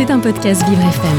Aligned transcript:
C'est 0.00 0.10
un 0.10 0.18
podcast 0.18 0.66
Vivre 0.66 0.80
FM. 0.80 1.18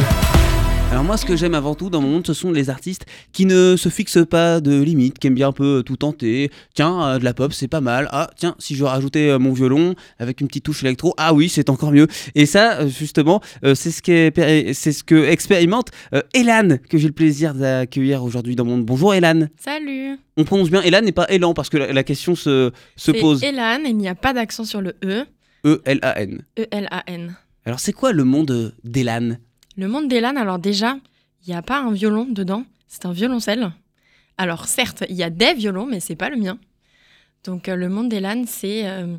Alors 0.91 1.03
moi, 1.03 1.15
ce 1.15 1.23
que 1.23 1.35
j'aime 1.35 1.53
avant 1.53 1.75
tout 1.75 1.91
dans 1.91 2.01
mon 2.01 2.07
monde, 2.09 2.25
ce 2.25 2.33
sont 2.33 2.51
les 2.51 2.71
artistes 2.71 3.05
qui 3.31 3.45
ne 3.45 3.75
se 3.77 3.89
fixent 3.89 4.25
pas 4.27 4.59
de 4.59 4.81
limites, 4.81 5.19
qui 5.19 5.27
aiment 5.27 5.35
bien 5.35 5.49
un 5.49 5.51
peu 5.51 5.83
tout 5.85 5.97
tenter. 5.97 6.49
Tiens, 6.73 6.99
euh, 7.05 7.19
de 7.19 7.23
la 7.23 7.35
pop, 7.35 7.53
c'est 7.53 7.67
pas 7.67 7.79
mal. 7.79 8.09
Ah, 8.11 8.31
tiens, 8.37 8.55
si 8.57 8.73
je 8.75 8.83
rajoutais 8.83 9.29
euh, 9.29 9.37
mon 9.37 9.53
violon 9.53 9.93
avec 10.17 10.41
une 10.41 10.47
petite 10.47 10.63
touche 10.65 10.83
électro, 10.83 11.13
ah 11.17 11.31
oui, 11.35 11.47
c'est 11.47 11.69
encore 11.69 11.91
mieux. 11.91 12.07
Et 12.33 12.47
ça, 12.47 12.79
euh, 12.79 12.87
justement, 12.89 13.39
euh, 13.63 13.75
c'est 13.75 13.91
ce, 13.91 14.01
qu'est- 14.01 14.73
c'est 14.73 14.91
ce 14.93 15.03
que 15.03 15.25
expérimente 15.29 15.89
euh, 16.15 16.23
Elan, 16.33 16.77
que 16.89 16.97
j'ai 16.97 17.07
le 17.07 17.13
plaisir 17.13 17.53
d'accueillir 17.53 18.23
aujourd'hui 18.23 18.55
dans 18.55 18.65
mon 18.65 18.77
monde. 18.77 18.85
Bonjour 18.87 19.13
Elan. 19.13 19.41
Salut 19.57 20.17
On 20.37 20.43
prononce 20.43 20.71
bien 20.71 20.81
Elan 20.81 21.05
et 21.05 21.11
pas 21.11 21.27
Elan, 21.29 21.53
parce 21.53 21.69
que 21.69 21.77
la, 21.77 21.93
la 21.93 22.03
question 22.03 22.33
se, 22.33 22.71
se 22.95 23.11
pose. 23.11 23.43
Elan, 23.43 23.83
il 23.85 23.95
n'y 23.95 24.09
a 24.09 24.15
pas 24.15 24.33
d'accent 24.33 24.65
sur 24.65 24.81
le 24.81 24.95
E. 25.05 25.25
E-L-A-N. 25.65 26.41
E-L-A-N. 26.57 27.35
Alors 27.65 27.79
c'est 27.79 27.93
quoi 27.93 28.11
le 28.11 28.23
monde 28.23 28.51
euh, 28.51 28.71
d'Elan? 28.83 29.37
Le 29.77 29.87
monde 29.87 30.07
d'Elan, 30.07 30.35
alors 30.35 30.59
déjà, 30.59 30.97
il 31.45 31.49
n'y 31.49 31.55
a 31.55 31.61
pas 31.61 31.79
un 31.79 31.91
violon 31.91 32.25
dedans, 32.25 32.65
c'est 32.87 33.05
un 33.05 33.11
violoncelle. 33.11 33.71
Alors 34.37 34.65
certes, 34.65 35.03
il 35.09 35.15
y 35.15 35.23
a 35.23 35.29
des 35.29 35.53
violons, 35.53 35.85
mais 35.85 35.99
c'est 35.99 36.15
pas 36.15 36.29
le 36.29 36.37
mien. 36.37 36.57
Donc 37.43 37.69
euh, 37.69 37.75
le 37.75 37.89
monde 37.89 38.09
d'Elan, 38.09 38.43
c'est 38.47 38.87
euh, 38.87 39.15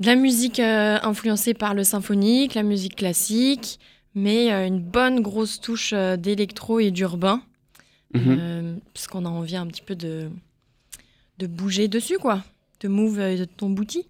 de 0.00 0.06
la 0.06 0.16
musique 0.16 0.60
euh, 0.60 0.98
influencée 1.02 1.54
par 1.54 1.74
le 1.74 1.84
symphonique, 1.84 2.54
la 2.54 2.62
musique 2.62 2.96
classique, 2.96 3.78
mais 4.14 4.50
une 4.66 4.80
bonne 4.80 5.20
grosse 5.20 5.60
touche 5.60 5.92
d'électro 5.92 6.78
et 6.78 6.92
d'urbain. 6.92 7.42
Euh, 8.14 8.76
parce 8.92 9.08
qu'on 9.08 9.24
a 9.24 9.28
envie 9.28 9.56
un 9.56 9.66
petit 9.66 9.82
peu 9.82 9.96
de, 9.96 10.30
de 11.38 11.48
bouger 11.48 11.88
dessus, 11.88 12.18
quoi. 12.18 12.44
De 12.78 12.86
move 12.86 13.46
ton 13.56 13.70
bouti. 13.70 14.06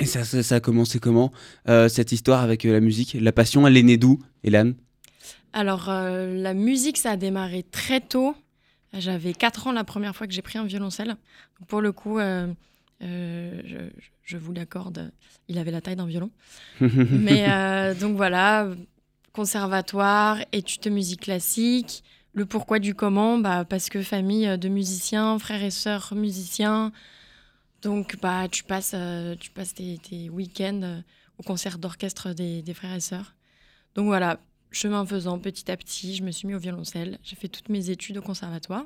Et 0.00 0.06
ça, 0.06 0.24
ça, 0.24 0.42
ça 0.42 0.56
a 0.56 0.60
commencé 0.60 0.98
comment 0.98 1.32
euh, 1.68 1.88
cette 1.88 2.12
histoire 2.12 2.42
avec 2.42 2.64
euh, 2.64 2.72
la 2.72 2.80
musique 2.80 3.16
La 3.20 3.32
passion, 3.32 3.66
elle 3.66 3.76
est 3.76 3.82
née 3.82 3.96
d'où, 3.96 4.20
Elan? 4.44 4.72
Alors, 5.52 5.88
euh, 5.88 6.40
la 6.40 6.54
musique, 6.54 6.98
ça 6.98 7.12
a 7.12 7.16
démarré 7.16 7.64
très 7.64 8.00
tôt. 8.00 8.36
J'avais 8.92 9.32
4 9.32 9.66
ans 9.68 9.72
la 9.72 9.84
première 9.84 10.14
fois 10.14 10.26
que 10.26 10.32
j'ai 10.32 10.42
pris 10.42 10.58
un 10.58 10.64
violoncelle. 10.64 11.08
Donc, 11.58 11.68
pour 11.68 11.80
le 11.80 11.92
coup, 11.92 12.18
je, 12.20 12.54
je 14.24 14.36
vous 14.36 14.52
l'accorde, 14.52 15.10
il 15.48 15.58
avait 15.58 15.70
la 15.70 15.80
taille 15.80 15.96
d'un 15.96 16.06
violon. 16.06 16.30
Mais 16.80 17.94
donc 17.96 18.16
voilà, 18.16 18.68
conservatoire, 19.32 20.38
études 20.52 20.82
de 20.82 20.90
musique 20.90 21.22
classique. 21.22 22.02
Le 22.32 22.46
pourquoi 22.46 22.78
du 22.78 22.94
comment, 22.94 23.36
bah, 23.36 23.66
parce 23.68 23.90
que 23.90 24.00
famille 24.00 24.56
de 24.56 24.68
musiciens, 24.68 25.38
frères 25.38 25.62
et 25.62 25.70
sœurs 25.70 26.14
musiciens. 26.14 26.92
Donc 27.82 28.16
bah, 28.20 28.48
tu 28.50 28.64
passes, 28.64 28.92
euh, 28.94 29.36
tu 29.38 29.50
passes 29.50 29.74
tes, 29.74 29.98
tes 29.98 30.28
week-ends 30.30 30.80
euh, 30.82 31.00
au 31.38 31.42
concert 31.42 31.78
d'orchestre 31.78 32.32
des, 32.32 32.62
des 32.62 32.74
frères 32.74 32.94
et 32.94 33.00
sœurs. 33.00 33.34
Donc 33.94 34.06
voilà, 34.06 34.40
chemin 34.70 35.04
faisant, 35.06 35.38
petit 35.38 35.70
à 35.70 35.76
petit, 35.76 36.16
je 36.16 36.22
me 36.22 36.30
suis 36.30 36.48
mis 36.48 36.54
au 36.54 36.58
violoncelle. 36.58 37.18
J'ai 37.22 37.36
fait 37.36 37.48
toutes 37.48 37.68
mes 37.68 37.90
études 37.90 38.18
au 38.18 38.22
conservatoire. 38.22 38.84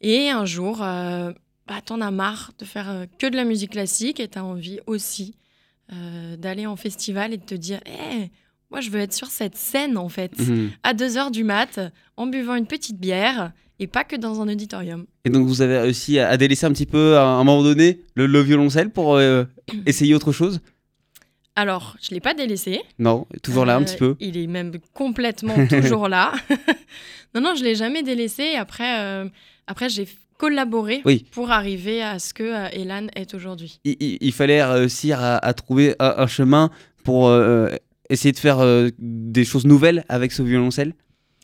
Et 0.00 0.30
un 0.30 0.44
jour, 0.44 0.82
euh, 0.82 1.32
bah, 1.66 1.80
t'en 1.84 2.00
as 2.00 2.10
marre 2.10 2.52
de 2.58 2.64
faire 2.64 2.90
euh, 2.90 3.06
que 3.18 3.26
de 3.26 3.36
la 3.36 3.44
musique 3.44 3.70
classique 3.72 4.20
et 4.20 4.28
t'as 4.28 4.42
envie 4.42 4.80
aussi 4.86 5.36
d'aller 6.38 6.64
en 6.64 6.74
festival 6.76 7.34
et 7.34 7.36
de 7.36 7.44
te 7.44 7.54
dire 7.54 7.78
Eh, 7.84 8.30
moi 8.70 8.80
je 8.80 8.88
veux 8.88 9.00
être 9.00 9.12
sur 9.12 9.26
cette 9.26 9.56
scène 9.56 9.98
en 9.98 10.08
fait, 10.08 10.32
Mhm. 10.38 10.70
à 10.82 10.94
2h 10.94 11.30
du 11.30 11.44
mat, 11.44 11.80
en 12.16 12.26
buvant 12.28 12.54
une 12.54 12.66
petite 12.66 12.98
bière 12.98 13.52
et 13.82 13.86
pas 13.88 14.04
que 14.04 14.16
dans 14.16 14.40
un 14.40 14.48
auditorium. 14.48 15.06
Et 15.24 15.30
donc 15.30 15.46
vous 15.46 15.60
avez 15.62 15.78
réussi 15.78 16.18
à, 16.18 16.36
délaisser 16.36 16.66
un 16.66 16.72
petit 16.72 16.86
peu 16.86 17.16
à 17.16 17.24
un 17.24 17.44
moment 17.44 17.62
donné 17.62 18.00
le, 18.14 18.26
le 18.26 18.40
violoncelle 18.40 18.90
pour 18.90 19.16
euh, 19.16 19.44
essayer 19.86 20.14
autre 20.14 20.32
chose? 20.32 20.60
Alors, 21.54 21.96
je 22.00 22.14
l'ai 22.14 22.20
pas 22.20 22.32
délaissé. 22.32 22.80
Non, 22.98 23.26
toujours 23.42 23.66
là 23.66 23.76
un 23.76 23.82
Euh, 23.82 23.84
petit 23.84 23.96
peu. 23.98 24.16
Il 24.20 24.36
est 24.38 24.46
même 24.46 24.72
complètement 24.94 25.66
toujours 25.68 26.08
là. 26.08 26.32
non, 27.34 27.40
non, 27.42 27.54
je 27.54 27.62
l'ai 27.64 27.74
jamais 27.74 28.02
délaissé. 28.02 28.54
Après, 28.54 29.00
euh, 29.00 29.28
après 29.66 29.88
j'ai 29.90 30.08
collaboré 30.38 31.02
Oui. 31.04 31.26
pour 31.30 31.50
arriver 31.50 32.02
à 32.02 32.18
ce 32.18 32.32
que 32.32 32.42
euh, 32.42 32.68
Elan 32.72 33.06
est 33.14 33.34
aujourd'hui. 33.34 33.80
Il, 33.84 33.96
il- 34.00 34.18
il 34.20 34.32
fallait 34.32 34.64
réussir 34.64 35.20
à, 35.20 35.36
à 35.36 35.52
trouver 35.52 35.94
un, 35.98 36.14
un 36.18 36.26
chemin 36.26 36.70
pour 37.04 37.28
euh, 37.28 37.68
essayer 38.08 38.32
de 38.32 38.38
faire 38.38 38.60
euh, 38.60 38.88
des 38.98 39.44
choses 39.44 39.66
nouvelles 39.66 40.04
avec 40.08 40.32
ce 40.32 40.42
violoncelle? 40.42 40.94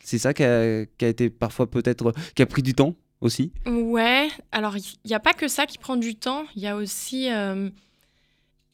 C'est 0.09 0.17
ça 0.17 0.33
qui 0.33 0.43
a, 0.43 0.87
été 1.01 1.29
parfois 1.29 1.69
peut-être 1.69 2.13
qui 2.33 2.41
a 2.41 2.47
pris 2.47 2.63
du 2.63 2.73
temps 2.73 2.95
aussi? 3.21 3.53
Ouais, 3.67 4.27
alors 4.51 4.75
il 4.75 4.83
n'y 5.05 5.13
a 5.13 5.19
pas 5.19 5.33
que 5.33 5.47
ça 5.47 5.67
qui 5.67 5.77
prend 5.77 5.97
du 5.97 6.15
temps, 6.15 6.45
il 6.55 6.63
y 6.63 6.67
a 6.67 6.75
aussi, 6.75 7.31
euh, 7.31 7.69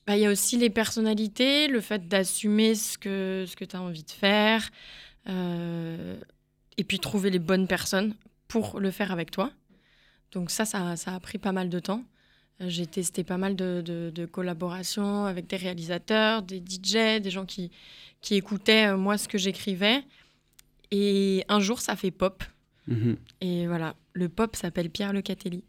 bah, 0.07 0.15
y 0.15 0.25
a 0.25 0.31
aussi 0.31 0.55
les 0.55 0.69
personnalités, 0.69 1.67
le 1.67 1.81
fait 1.81 2.07
d'assumer 2.07 2.73
ce 2.73 2.97
que, 2.97 3.43
ce 3.45 3.57
que 3.57 3.65
tu 3.65 3.75
as 3.75 3.81
envie 3.81 4.05
de 4.05 4.11
faire, 4.11 4.69
euh, 5.27 6.15
et 6.77 6.85
puis 6.85 6.99
trouver 6.99 7.29
les 7.31 7.39
bonnes 7.39 7.67
personnes 7.67 8.15
pour 8.47 8.79
le 8.79 8.89
faire 8.89 9.11
avec 9.11 9.29
toi. 9.29 9.51
Donc 10.31 10.51
ça, 10.51 10.63
ça, 10.63 10.95
a 11.05 11.19
pris 11.19 11.37
pas 11.37 11.51
mal 11.51 11.67
de 11.67 11.79
temps. 11.79 12.05
Euh, 12.61 12.69
J'ai 12.69 12.85
testé 12.85 13.25
pas 13.25 13.37
mal 13.37 13.57
de, 13.57 14.29
collaborations 14.31 15.25
avec 15.25 15.47
des 15.47 15.57
réalisateurs, 15.57 16.43
des 16.43 16.59
DJ, 16.59 17.19
des 17.21 17.29
gens 17.29 17.45
qui, 17.45 17.71
qui 18.21 18.35
écoutaient 18.35 18.87
euh, 18.87 18.95
moi 18.95 19.17
ce 19.17 19.27
que 19.27 19.37
j'écrivais. 19.37 20.01
Et 20.91 21.43
un 21.49 21.59
jour, 21.59 21.81
ça 21.81 21.95
fait 21.95 22.11
pop. 22.11 22.43
Mhm. 22.87 23.17
Et 23.41 23.67
voilà, 23.67 23.95
le 24.13 24.29
pop 24.29 24.55
s'appelle 24.55 24.89
Pierre 24.89 25.13
Lecatelli. 25.13 25.63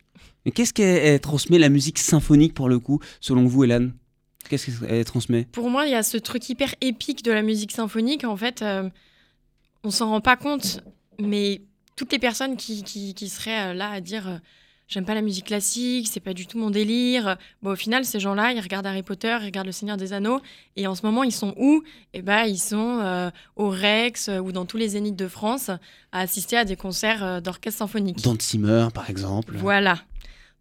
Et 0.44 0.50
qu'est-ce 0.50 0.72
qu'elle 0.72 1.20
transmet 1.20 1.58
la 1.58 1.68
musique 1.68 1.98
symphonique 1.98 2.54
pour 2.54 2.68
le 2.68 2.78
coup, 2.78 3.00
selon 3.20 3.46
vous, 3.46 3.64
Elan 3.64 3.88
Qu'est-ce 4.48 4.80
qu'elle 4.80 5.04
transmet? 5.04 5.44
Pour 5.50 5.70
moi, 5.70 5.86
il 5.86 5.92
y 5.92 5.94
a 5.94 6.02
ce 6.02 6.16
truc 6.18 6.48
hyper 6.48 6.74
épique 6.80 7.24
de 7.24 7.32
la 7.32 7.42
musique 7.42 7.72
symphonique. 7.72 8.24
En 8.24 8.36
fait, 8.36 8.62
euh, 8.62 8.88
on 9.82 9.90
s'en 9.90 10.08
rend 10.10 10.20
pas 10.20 10.36
compte, 10.36 10.80
mais 11.20 11.62
toutes 11.96 12.12
les 12.12 12.18
personnes 12.18 12.56
qui, 12.56 12.82
qui- 12.84 13.14
qui 13.14 13.28
seraient 13.28 13.70
euh, 13.70 13.74
là 13.74 13.90
à 13.90 14.00
dire 14.00 14.28
euh, 14.28 14.38
j'aime 14.88 15.04
pas 15.04 15.14
la 15.14 15.22
musique 15.22 15.46
classique, 15.46 16.08
c'est 16.08 16.20
pas 16.20 16.32
du 16.34 16.46
tout 16.46 16.58
mon 16.58 16.70
délire. 16.70 17.36
Bon, 17.62 17.72
au 17.72 17.76
final, 17.76 18.04
ces 18.04 18.20
gens-là, 18.20 18.52
ils 18.52 18.60
regardent 18.60 18.86
Harry 18.86 19.02
Potter, 19.02 19.36
ils 19.40 19.46
regardent 19.46 19.66
Le 19.66 19.72
Seigneur 19.72 19.96
des 19.96 20.12
Anneaux, 20.12 20.40
et 20.76 20.86
en 20.86 20.94
ce 20.94 21.04
moment, 21.04 21.24
ils 21.24 21.32
sont 21.32 21.54
où? 21.58 21.82
Eh 22.14 22.22
ben, 22.22 22.44
ils 22.44 22.58
sont 22.58 23.00
euh, 23.00 23.30
au 23.56 23.68
Rex 23.68 24.28
euh, 24.28 24.38
ou 24.38 24.52
dans 24.52 24.64
tous 24.64 24.76
les 24.76 24.88
zéniths 24.88 25.16
de 25.16 25.28
France 25.28 25.70
à 26.12 26.20
assister 26.20 26.56
à 26.56 26.64
des 26.64 26.76
concerts 26.76 27.24
euh, 27.24 27.40
d'orchestre 27.40 27.78
symphonique. 27.78 28.22
Dans 28.22 28.36
Zimmer, 28.40 28.88
par 28.94 29.10
exemple. 29.10 29.56
Voilà. 29.56 29.98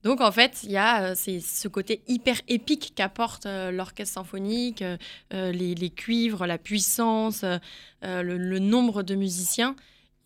Donc 0.03 0.21
en 0.21 0.31
fait, 0.31 0.59
il 0.63 0.71
y 0.71 0.77
a 0.77 1.03
euh, 1.03 1.13
c'est 1.15 1.39
ce 1.39 1.67
côté 1.67 2.01
hyper 2.07 2.39
épique 2.47 2.93
qu'apporte 2.95 3.45
l'orchestre 3.45 4.13
symphonique, 4.13 4.83
les, 5.31 5.75
les 5.75 5.89
cuivres, 5.89 6.45
la 6.45 6.59
puissance, 6.59 7.43
le, 8.03 8.37
le 8.37 8.59
nombre 8.59 9.01
de 9.01 9.15
musiciens. 9.15 9.75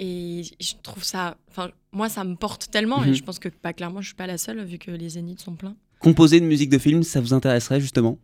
Et 0.02 0.44
je 0.62 0.74
trouve 0.82 1.04
ça, 1.04 1.38
enfin 1.50 1.72
moi 1.92 2.08
ça 2.08 2.24
me 2.24 2.36
porte 2.36 2.72
tellement 2.72 3.02
Mhm. 3.02 3.10
et 3.10 3.14
je 3.16 3.24
pense 3.24 3.38
que 3.40 3.50
pas 3.50 3.74
clairement 3.74 4.00
je 4.02 4.08
suis 4.08 4.16
pas 4.16 4.28
la 4.28 4.38
seule 4.38 4.64
vu 4.64 4.78
que 4.78 4.92
les 4.92 5.10
zéniths 5.10 5.42
sont 5.42 5.56
pleins. 5.56 5.76
Composer 6.00 6.40
de 6.40 6.46
musique 6.46 6.70
de 6.70 6.78
film, 6.78 7.04
ça 7.04 7.20
vous 7.20 7.34
intéresserait 7.34 7.82
justement? 7.82 8.18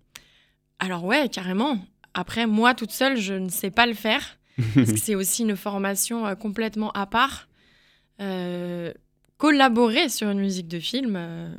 Alors 0.80 1.04
ouais, 1.04 1.28
carrément. 1.30 1.78
Après 2.14 2.48
moi 2.48 2.74
toute 2.76 2.92
seule 2.92 3.18
je 3.18 3.34
ne 3.34 3.50
sais 3.50 3.72
pas 3.72 3.86
le 3.86 3.94
faire 3.94 4.38
parce 4.76 4.92
que 4.94 4.98
c'est 4.98 5.16
aussi 5.16 5.42
une 5.44 5.58
formation 5.58 6.26
euh, 6.26 6.36
complètement 6.36 6.92
à 6.94 7.06
part. 7.06 7.50
Euh, 8.22 8.94
collaborer 9.38 10.08
sur 10.08 10.30
une 10.30 10.40
musique 10.40 10.70
de 10.70 10.80
film, 10.80 11.16
euh, 11.18 11.54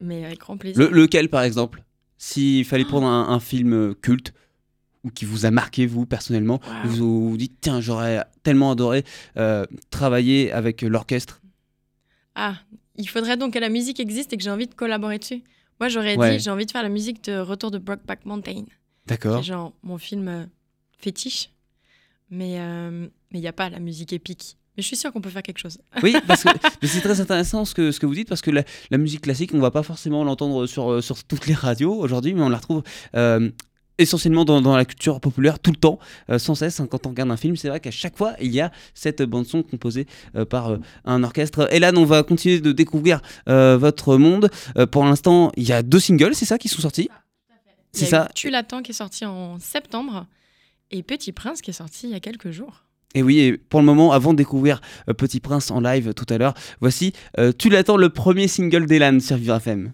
mais 0.00 0.24
avec 0.24 0.40
grand 0.40 0.56
plaisir. 0.56 0.82
Le- 0.82 0.90
lequel, 0.90 1.28
par 1.28 1.42
exemple? 1.44 1.84
S'il 2.18 2.64
fallait 2.64 2.84
prendre 2.84 3.06
un, 3.06 3.28
un 3.28 3.38
film 3.38 3.94
culte 3.94 4.32
ou 5.04 5.10
qui 5.10 5.24
vous 5.24 5.46
a 5.46 5.50
marqué, 5.50 5.86
vous, 5.86 6.06
personnellement, 6.06 6.60
Wow. 6.84 6.90
vous 6.90 7.30
vous 7.30 7.36
dites, 7.36 7.58
tiens, 7.60 7.80
j'aurais 7.80 8.24
tellement 8.42 8.70
adoré 8.72 9.04
euh, 9.36 9.64
travailler 9.90 10.50
avec 10.52 10.82
l'orchestre. 10.82 11.40
Ah, 12.34 12.56
il 12.96 13.08
faudrait 13.08 13.36
donc 13.36 13.54
que 13.54 13.58
la 13.58 13.68
musique 13.68 14.00
existe 14.00 14.32
et 14.32 14.36
que 14.36 14.42
j'ai 14.42 14.50
envie 14.50 14.66
de 14.66 14.74
collaborer 14.74 15.18
dessus. 15.18 15.42
Moi, 15.80 15.88
j'aurais 15.88 16.16
Ouais. 16.16 16.36
dit, 16.38 16.42
j'ai 16.44 16.50
envie 16.50 16.66
de 16.66 16.70
faire 16.70 16.82
la 16.82 16.88
musique 16.88 17.22
de 17.24 17.38
Retour 17.38 17.70
de 17.70 17.78
Brokeback 17.78 18.24
Mountain. 18.26 18.64
D'accord. 19.06 19.38
C'est 19.38 19.44
genre 19.44 19.72
mon 19.82 19.98
film 19.98 20.28
euh, 20.28 20.44
fétiche. 20.98 21.50
Mais 22.30 22.58
euh, 22.58 23.06
mais 23.32 23.38
il 23.38 23.42
n'y 23.42 23.48
a 23.48 23.52
pas 23.52 23.68
la 23.68 23.80
musique 23.80 24.12
épique. 24.12 24.56
Mais 24.76 24.82
je 24.82 24.86
suis 24.88 24.96
sûre 24.96 25.12
qu'on 25.12 25.20
peut 25.20 25.30
faire 25.30 25.42
quelque 25.42 25.58
chose. 25.58 25.78
Oui, 26.02 26.16
parce 26.26 26.42
que 26.44 26.48
c'est 26.86 27.00
très 27.00 27.20
intéressant 27.20 27.64
ce 27.64 27.74
que, 27.74 27.92
ce 27.92 28.00
que 28.00 28.06
vous 28.06 28.14
dites, 28.14 28.28
parce 28.28 28.40
que 28.40 28.50
la, 28.50 28.64
la 28.90 28.98
musique 28.98 29.20
classique, 29.20 29.50
on 29.54 29.60
va 29.60 29.70
pas 29.70 29.82
forcément 29.82 30.24
l'entendre 30.24 30.66
sur, 30.66 31.02
sur 31.02 31.22
toutes 31.24 31.46
les 31.46 31.54
radios 31.54 31.94
aujourd'hui, 31.94 32.34
mais 32.34 32.40
on 32.42 32.48
la 32.48 32.56
retrouve 32.56 32.82
euh, 33.14 33.50
essentiellement 33.98 34.44
dans, 34.44 34.60
dans 34.60 34.76
la 34.76 34.84
culture 34.84 35.20
populaire 35.20 35.58
tout 35.58 35.70
le 35.70 35.76
temps, 35.76 35.98
euh, 36.30 36.38
sans 36.38 36.54
cesse. 36.54 36.80
hein. 36.80 36.86
quand 36.86 37.06
on 37.06 37.10
regarde 37.10 37.30
un 37.30 37.36
film, 37.36 37.56
c'est 37.56 37.68
vrai 37.68 37.80
qu'à 37.80 37.90
chaque 37.90 38.16
fois, 38.16 38.34
il 38.40 38.52
y 38.52 38.60
a 38.60 38.72
cette 38.94 39.22
bande-son 39.22 39.62
composée 39.62 40.06
euh, 40.36 40.44
par 40.44 40.70
euh, 40.70 40.78
un 41.04 41.22
orchestre. 41.22 41.72
Et 41.72 41.78
là, 41.78 41.92
on 41.94 42.04
va 42.04 42.22
continuer 42.22 42.60
de 42.60 42.72
découvrir 42.72 43.20
votre 43.46 44.16
monde. 44.16 44.50
Pour 44.90 45.04
l'instant, 45.04 45.52
il 45.56 45.64
y 45.64 45.72
a 45.72 45.82
deux 45.82 46.00
singles, 46.00 46.34
c'est 46.34 46.44
ça, 46.44 46.58
qui 46.58 46.68
sont 46.68 46.80
sortis? 46.82 47.02
Y 47.04 47.10
C'est 47.92 48.06
ça? 48.06 48.28
Tu 48.34 48.50
l'attends 48.50 48.82
qui 48.82 48.90
est 48.90 48.94
sorti 48.94 49.24
en 49.24 49.58
septembre 49.58 50.26
et 50.90 51.02
Petit 51.02 51.32
Prince 51.32 51.60
qui 51.60 51.70
est 51.70 51.74
sorti 51.74 52.06
il 52.08 52.12
y 52.12 52.14
a 52.14 52.20
quelques 52.20 52.50
jours. 52.50 52.84
Et 53.14 53.22
oui, 53.22 53.38
et 53.38 53.56
pour 53.56 53.80
le 53.80 53.86
moment, 53.86 54.12
avant 54.12 54.32
de 54.32 54.38
découvrir 54.38 54.80
Petit 55.16 55.40
Prince 55.40 55.70
en 55.70 55.80
live 55.80 56.14
tout 56.14 56.26
à 56.28 56.38
l'heure, 56.38 56.54
voici 56.80 57.12
Tu 57.58 57.68
l'attends, 57.68 57.96
le 57.96 58.08
premier 58.08 58.48
single 58.48 58.86
d'Elan 58.86 59.20
sur 59.20 59.36
Vivre 59.36 59.56
FM. 59.56 59.92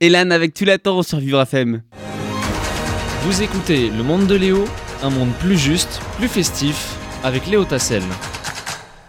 Elan 0.00 0.30
avec 0.30 0.54
Tu 0.54 0.64
l'attends 0.64 1.02
sur 1.02 1.18
Vivre 1.18 1.40
FM. 1.42 1.82
Vous 3.22 3.42
écoutez 3.42 3.90
Le 3.90 4.02
Monde 4.02 4.26
de 4.26 4.34
Léo, 4.36 4.64
un 5.02 5.10
monde 5.10 5.30
plus 5.40 5.58
juste, 5.58 6.00
plus 6.18 6.28
festif, 6.28 6.94
avec 7.24 7.46
Léo 7.46 7.64
Tassel. 7.64 8.02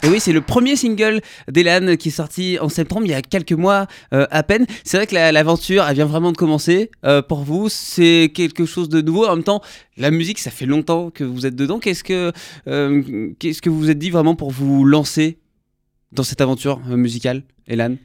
Et 0.02 0.08
oui, 0.08 0.20
c'est 0.22 0.32
le 0.32 0.40
premier 0.42 0.76
single 0.78 1.20
d'Elan 1.52 1.96
qui 1.98 2.08
est 2.08 2.12
sorti 2.12 2.58
en 2.60 2.70
septembre, 2.70 3.02
il 3.06 3.12
y 3.12 3.14
a 3.14 3.22
quelques 3.22 3.52
mois 3.52 3.86
euh, 4.14 4.26
à 4.32 4.44
peine. 4.44 4.66
C'est 4.86 4.96
vrai 4.98 5.06
que 5.08 5.14
la- 5.14 5.32
l'aventure, 5.34 5.86
elle 5.88 5.96
vient 5.96 6.06
vraiment 6.06 6.32
de 6.32 6.38
commencer. 6.38 6.90
Euh, 7.06 7.22
pour 7.22 7.44
vous, 7.44 7.68
c'est 7.70 8.32
quelque 8.34 8.66
chose 8.66 8.88
de 8.88 9.02
nouveau. 9.02 9.28
En 9.28 9.36
même 9.36 9.44
temps, 9.44 9.62
la 9.98 10.10
musique, 10.10 10.40
ça 10.40 10.52
fait 10.52 10.66
longtemps 10.66 11.12
que 11.12 11.26
vous 11.26 11.46
êtes 11.46 11.56
dedans. 11.56 11.80
Qu'est-ce 11.80 12.06
que, 12.06 12.32
euh, 12.68 13.32
qu'est-ce 13.40 13.62
que 13.62 13.70
vous 13.70 13.78
vous 13.78 13.90
êtes 13.92 14.00
dit 14.00 14.10
vraiment 14.10 14.36
pour 14.36 14.52
vous 14.52 14.86
lancer 14.86 15.38
dans 16.14 16.24
cette 16.24 16.40
aventure 16.42 16.80
musicale, 16.80 17.44
Elan? 17.68 17.96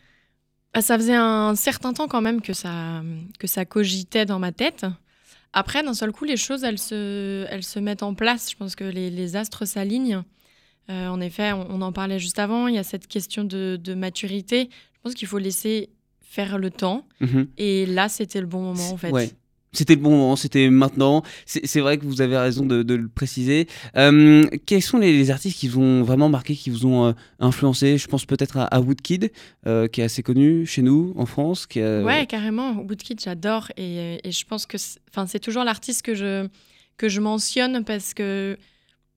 Ça 0.80 0.96
faisait 0.98 1.14
un 1.14 1.54
certain 1.54 1.92
temps 1.92 2.08
quand 2.08 2.20
même 2.20 2.40
que 2.40 2.52
ça, 2.52 3.02
que 3.38 3.46
ça 3.46 3.64
cogitait 3.64 4.26
dans 4.26 4.38
ma 4.38 4.52
tête. 4.52 4.86
Après, 5.52 5.82
d'un 5.82 5.94
seul 5.94 6.10
coup, 6.10 6.24
les 6.24 6.36
choses, 6.36 6.64
elles 6.64 6.78
se, 6.80 7.46
elles 7.48 7.62
se 7.62 7.78
mettent 7.78 8.02
en 8.02 8.14
place. 8.14 8.50
Je 8.50 8.56
pense 8.56 8.74
que 8.74 8.84
les, 8.84 9.10
les 9.10 9.36
astres 9.36 9.66
s'alignent. 9.66 10.22
Euh, 10.90 11.08
en 11.08 11.20
effet, 11.20 11.52
on, 11.52 11.66
on 11.70 11.80
en 11.80 11.92
parlait 11.92 12.18
juste 12.18 12.38
avant, 12.38 12.66
il 12.66 12.74
y 12.74 12.78
a 12.78 12.82
cette 12.82 13.06
question 13.06 13.44
de, 13.44 13.78
de 13.82 13.94
maturité. 13.94 14.68
Je 14.94 15.00
pense 15.02 15.14
qu'il 15.14 15.28
faut 15.28 15.38
laisser 15.38 15.90
faire 16.20 16.58
le 16.58 16.70
temps. 16.70 17.06
Mhm. 17.20 17.48
Et 17.56 17.86
là, 17.86 18.08
c'était 18.08 18.40
le 18.40 18.46
bon 18.46 18.62
moment, 18.62 18.90
en 18.90 18.96
fait. 18.96 19.10
Ouais. 19.10 19.30
C'était 19.74 19.94
le 19.96 20.00
bon 20.00 20.10
moment, 20.10 20.36
c'était 20.36 20.70
maintenant. 20.70 21.22
C'est 21.46 21.80
vrai 21.80 21.98
que 21.98 22.04
vous 22.04 22.20
avez 22.22 22.36
raison 22.38 22.64
de, 22.64 22.82
de 22.82 22.94
le 22.94 23.08
préciser. 23.08 23.66
Euh, 23.96 24.44
quels 24.66 24.82
sont 24.82 24.98
les, 24.98 25.12
les 25.12 25.30
artistes 25.30 25.58
qui 25.58 25.68
vous 25.68 25.80
ont 25.80 26.02
vraiment 26.02 26.28
marqué, 26.28 26.54
qui 26.54 26.70
vous 26.70 26.86
ont 26.86 27.06
euh, 27.06 27.12
influencé? 27.40 27.98
Je 27.98 28.06
pense 28.08 28.24
peut-être 28.24 28.56
à, 28.56 28.64
à 28.64 28.80
Woodkid, 28.80 29.30
euh, 29.66 29.88
qui 29.88 30.00
est 30.00 30.04
assez 30.04 30.22
connu 30.22 30.64
chez 30.66 30.82
nous, 30.82 31.12
en 31.16 31.26
France. 31.26 31.66
Qui 31.66 31.80
a- 31.80 32.02
Ouais, 32.02 32.26
carrément. 32.26 32.72
Woodkid, 32.82 33.20
j'adore. 33.20 33.70
Et, 33.76 34.20
et 34.26 34.32
je 34.32 34.44
pense 34.46 34.66
que 34.66 34.78
c'est 34.78 35.40
toujours 35.40 35.64
l'artiste 35.64 36.02
que 36.02 36.14
je, 36.14 36.48
que 36.96 37.08
je 37.08 37.20
mentionne 37.20 37.84
parce 37.84 38.14
que 38.14 38.56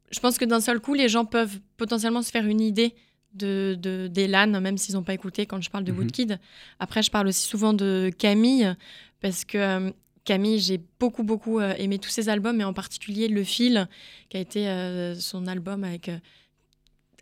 je 0.10 0.20
pense 0.20 0.38
que 0.38 0.46
d'un 0.46 0.62
seul 0.62 0.80
coup, 0.80 0.94
les 0.94 1.10
gens 1.10 1.26
peuvent 1.26 1.60
potentiellement 1.78 2.22
se 2.22 2.32
faire 2.32 2.46
une 2.46 2.62
idée 2.62 2.96
de 3.34 4.60
même 4.60 4.78
s'ils 4.78 4.96
n'ont 4.96 5.04
pas 5.04 5.14
écouté 5.14 5.46
quand 5.46 5.62
je 5.62 5.70
parle 5.70 5.84
de 5.84 5.92
Mhm. 5.92 6.00
Woodkid. 6.00 6.40
Après, 6.80 7.04
je 7.04 7.12
parle 7.12 7.28
aussi 7.28 7.48
souvent 7.48 7.74
de 7.74 8.10
Camille 8.18 8.74
parce 9.22 9.46
que 9.46 9.58
euh, 9.58 9.92
Camille, 10.28 10.60
j'ai 10.60 10.82
beaucoup, 11.00 11.24
beaucoup 11.24 11.60
euh, 11.60 11.74
aimé 11.78 12.00
tous 12.00 12.10
ses 12.10 12.28
albums, 12.28 12.60
et 12.60 12.66
en 12.66 12.74
particulier 12.74 13.30
Le 13.30 13.46
Fil, 13.46 13.88
qui 14.28 14.36
a 14.36 14.42
été 14.42 14.68
euh, 14.68 15.16
son 15.16 15.48
album 15.48 15.86
avec, 15.86 16.10
euh, 16.10 16.18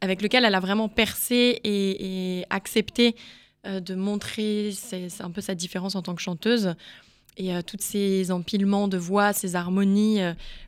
avec 0.01 0.23
lequel 0.23 0.43
elle 0.43 0.55
a 0.55 0.59
vraiment 0.59 0.89
percé 0.89 1.61
et, 1.63 2.45
accepté 2.49 3.15
de 3.63 3.95
montrer 3.95 4.71
un 5.21 5.31
peu 5.31 5.41
sa 5.41 5.55
différence 5.55 5.95
en 5.95 6.03
tant 6.03 6.13
que 6.13 6.21
chanteuse. 6.21 6.75
Et 7.37 7.51
tous 7.63 7.77
ces 7.79 8.31
empilements 8.31 8.87
de 8.87 8.97
voix, 8.97 9.33
ces 9.33 9.55
harmonies, 9.55 10.19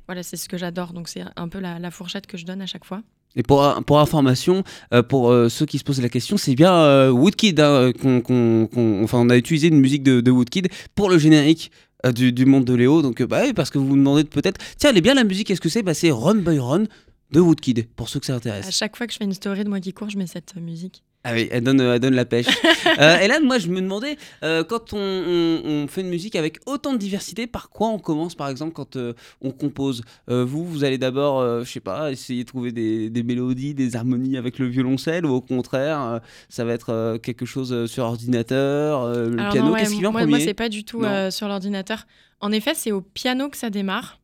voilà, 0.08 0.24
c'est 0.24 0.36
ce 0.36 0.50
que 0.50 0.58
j'adore. 0.58 0.94
Donc 0.94 1.08
c'est 1.08 1.22
un 1.36 1.48
peu 1.48 1.60
la, 1.60 1.92
fourchette 1.92 2.26
que 2.26 2.38
je 2.38 2.46
donne 2.46 2.60
à 2.60 2.66
chaque 2.66 2.86
fois. 2.86 3.04
Et 3.36 3.44
pour, 3.44 3.64
pour 3.86 4.00
information, 4.00 4.64
pour 5.10 5.32
ceux 5.52 5.68
qui 5.68 5.78
se 5.78 5.84
posent 5.84 6.02
la 6.02 6.10
question, 6.10 6.38
c'est 6.38 6.56
bien 6.56 7.12
Woodkid 7.12 7.60
hein, 7.60 7.92
qu'on, 7.94 8.68
enfin, 9.04 9.20
on 9.20 9.30
a 9.30 9.38
utilisé 9.38 9.68
une 9.68 9.80
musique 9.80 10.02
de 10.02 10.32
Woodkid 10.32 10.70
pour 10.96 11.12
le 11.12 11.20
générique 11.20 11.70
euh, 12.06 12.12
du, 12.12 12.32
du 12.32 12.46
monde 12.46 12.66
de 12.66 12.74
Léo. 12.74 13.02
Donc, 13.02 13.22
euh, 13.22 13.28
bah 13.28 13.42
oui, 13.46 13.54
parce 13.54 13.70
que 13.70 13.78
vous 13.78 13.88
vous 13.88 13.96
demandez 13.96 14.24
peut-être, 14.24 14.60
tiens, 14.78 14.90
elle 14.92 14.98
est 14.98 15.02
bien 15.02 15.14
la 15.16 15.24
musique, 15.24 15.48
qu'est-ce 15.48 15.62
que 15.62 15.70
c'est 15.70 15.84
bah, 15.84 15.94
C'est 15.94 16.12
Run 16.12 16.36
Boy 16.36 16.60
Run 16.60 16.84
de 17.32 17.40
Woodkid, 17.40 17.88
pour 17.96 18.08
ceux 18.10 18.20
que 18.20 18.26
ça 18.26 18.34
À 18.34 18.38
intéresse. 18.38 18.70
chaque 18.76 18.96
fois 18.96 19.06
que 19.08 19.14
je 19.14 19.18
fais 19.18 19.26
une 19.26 19.34
story 19.34 19.64
de 19.64 19.70
moi 19.70 19.80
qui 19.80 19.92
court, 19.94 20.10
je 20.10 20.18
mets 20.18 20.28
cette 20.28 20.54
euh, 20.58 20.62
musique. 20.62 21.04
Ah 21.24 21.34
oui, 21.34 21.50
elle 21.52 21.62
donne, 21.64 21.82
euh, 21.82 21.96
elle 21.96 22.00
donne 22.00 22.14
la 22.16 22.24
pêche. 22.24 22.46
euh, 23.00 23.18
et 23.20 23.28
là, 23.28 23.42
moi, 23.42 23.58
je 23.58 23.68
me 23.68 23.82
demandais, 23.82 24.16
euh, 24.44 24.64
quand 24.64 24.94
on, 24.94 24.98
on- 24.98 25.62
on 25.66 25.88
fait 25.88 26.00
une 26.02 26.10
musique 26.10 26.38
avec 26.38 26.60
autant 26.66 26.94
de 26.94 26.98
diversité, 26.98 27.48
par 27.48 27.70
quoi 27.70 27.90
on 27.90 28.00
commence, 28.00 28.34
par 28.34 28.48
exemple, 28.48 28.72
quand 28.74 28.96
euh, 28.96 29.12
on 29.42 29.52
compose? 29.52 30.04
Euh, 30.30 30.46
Vous, 30.46 30.64
vous 30.66 30.86
allez 30.86 30.98
d'abord, 30.98 31.40
euh, 31.42 31.66
je 31.66 31.72
sais 31.72 31.80
pas, 31.82 32.12
essayer 32.14 32.44
de 32.44 32.48
trouver 32.48 32.72
des, 32.72 33.10
des 33.10 33.24
mélodies, 33.24 33.74
des 33.74 33.98
harmonies 33.98 34.38
avec 34.38 34.58
le 34.58 34.68
violoncelle, 34.68 35.26
ou 35.26 35.32
au 35.34 35.42
contraire, 35.42 36.02
euh, 36.02 36.20
ça 36.48 36.64
va 36.64 36.72
être 36.74 36.92
euh, 36.94 37.18
quelque 37.18 37.46
chose 37.46 37.74
euh, 37.74 37.88
sur 37.88 38.06
ordinateur, 38.06 39.02
euh, 39.02 39.28
le 39.30 39.40
Alors 39.40 39.52
piano, 39.52 39.72
ouais, 39.74 39.80
qu'est-ce 39.80 39.96
qui 39.96 40.00
vient 40.00 40.10
en 40.10 40.12
moi, 40.14 40.22
premier? 40.22 40.38
moi, 40.38 40.40
c'est 40.40 40.54
pas 40.54 40.70
du 40.70 40.86
tout 40.86 41.04
euh, 41.04 41.30
sur 41.30 41.50
l'ordinateur. 41.50 42.06
En 42.40 42.54
effet, 42.54 42.74
c'est 42.74 42.94
au 42.94 43.02
piano 43.02 43.50
que 43.50 43.58
ça 43.58 43.70
démarre. 43.70 44.20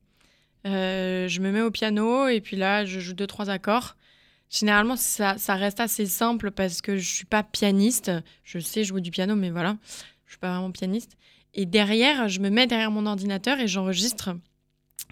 Euh, 0.65 1.27
je 1.27 1.41
me 1.41 1.51
mets 1.51 1.61
au 1.61 1.71
piano 1.71 2.27
et 2.29 2.39
puis 2.39 2.55
là, 2.55 2.85
je 2.85 3.01
joue 3.01 3.13
deux, 3.13 3.27
trois 3.27 3.49
accords. 3.49 3.97
Généralement, 4.53 4.95
ça, 4.95 5.39
ça 5.39 5.55
reste 5.55 5.79
assez 5.79 6.05
simple 6.05 6.51
parce 6.51 6.81
que 6.81 6.95
je 6.95 7.09
suis 7.09 7.25
pas 7.25 7.41
pianiste. 7.41 8.11
Je 8.43 8.59
sais 8.59 8.83
jouer 8.83 9.01
du 9.01 9.09
piano, 9.09 9.35
mais 9.35 9.49
voilà, 9.49 9.77
je 10.27 10.33
suis 10.33 10.39
pas 10.39 10.51
vraiment 10.51 10.71
pianiste. 10.71 11.17
Et 11.55 11.65
derrière, 11.65 12.29
je 12.29 12.39
me 12.39 12.49
mets 12.49 12.67
derrière 12.67 12.91
mon 12.91 13.07
ordinateur 13.07 13.59
et 13.59 13.67
j'enregistre 13.67 14.35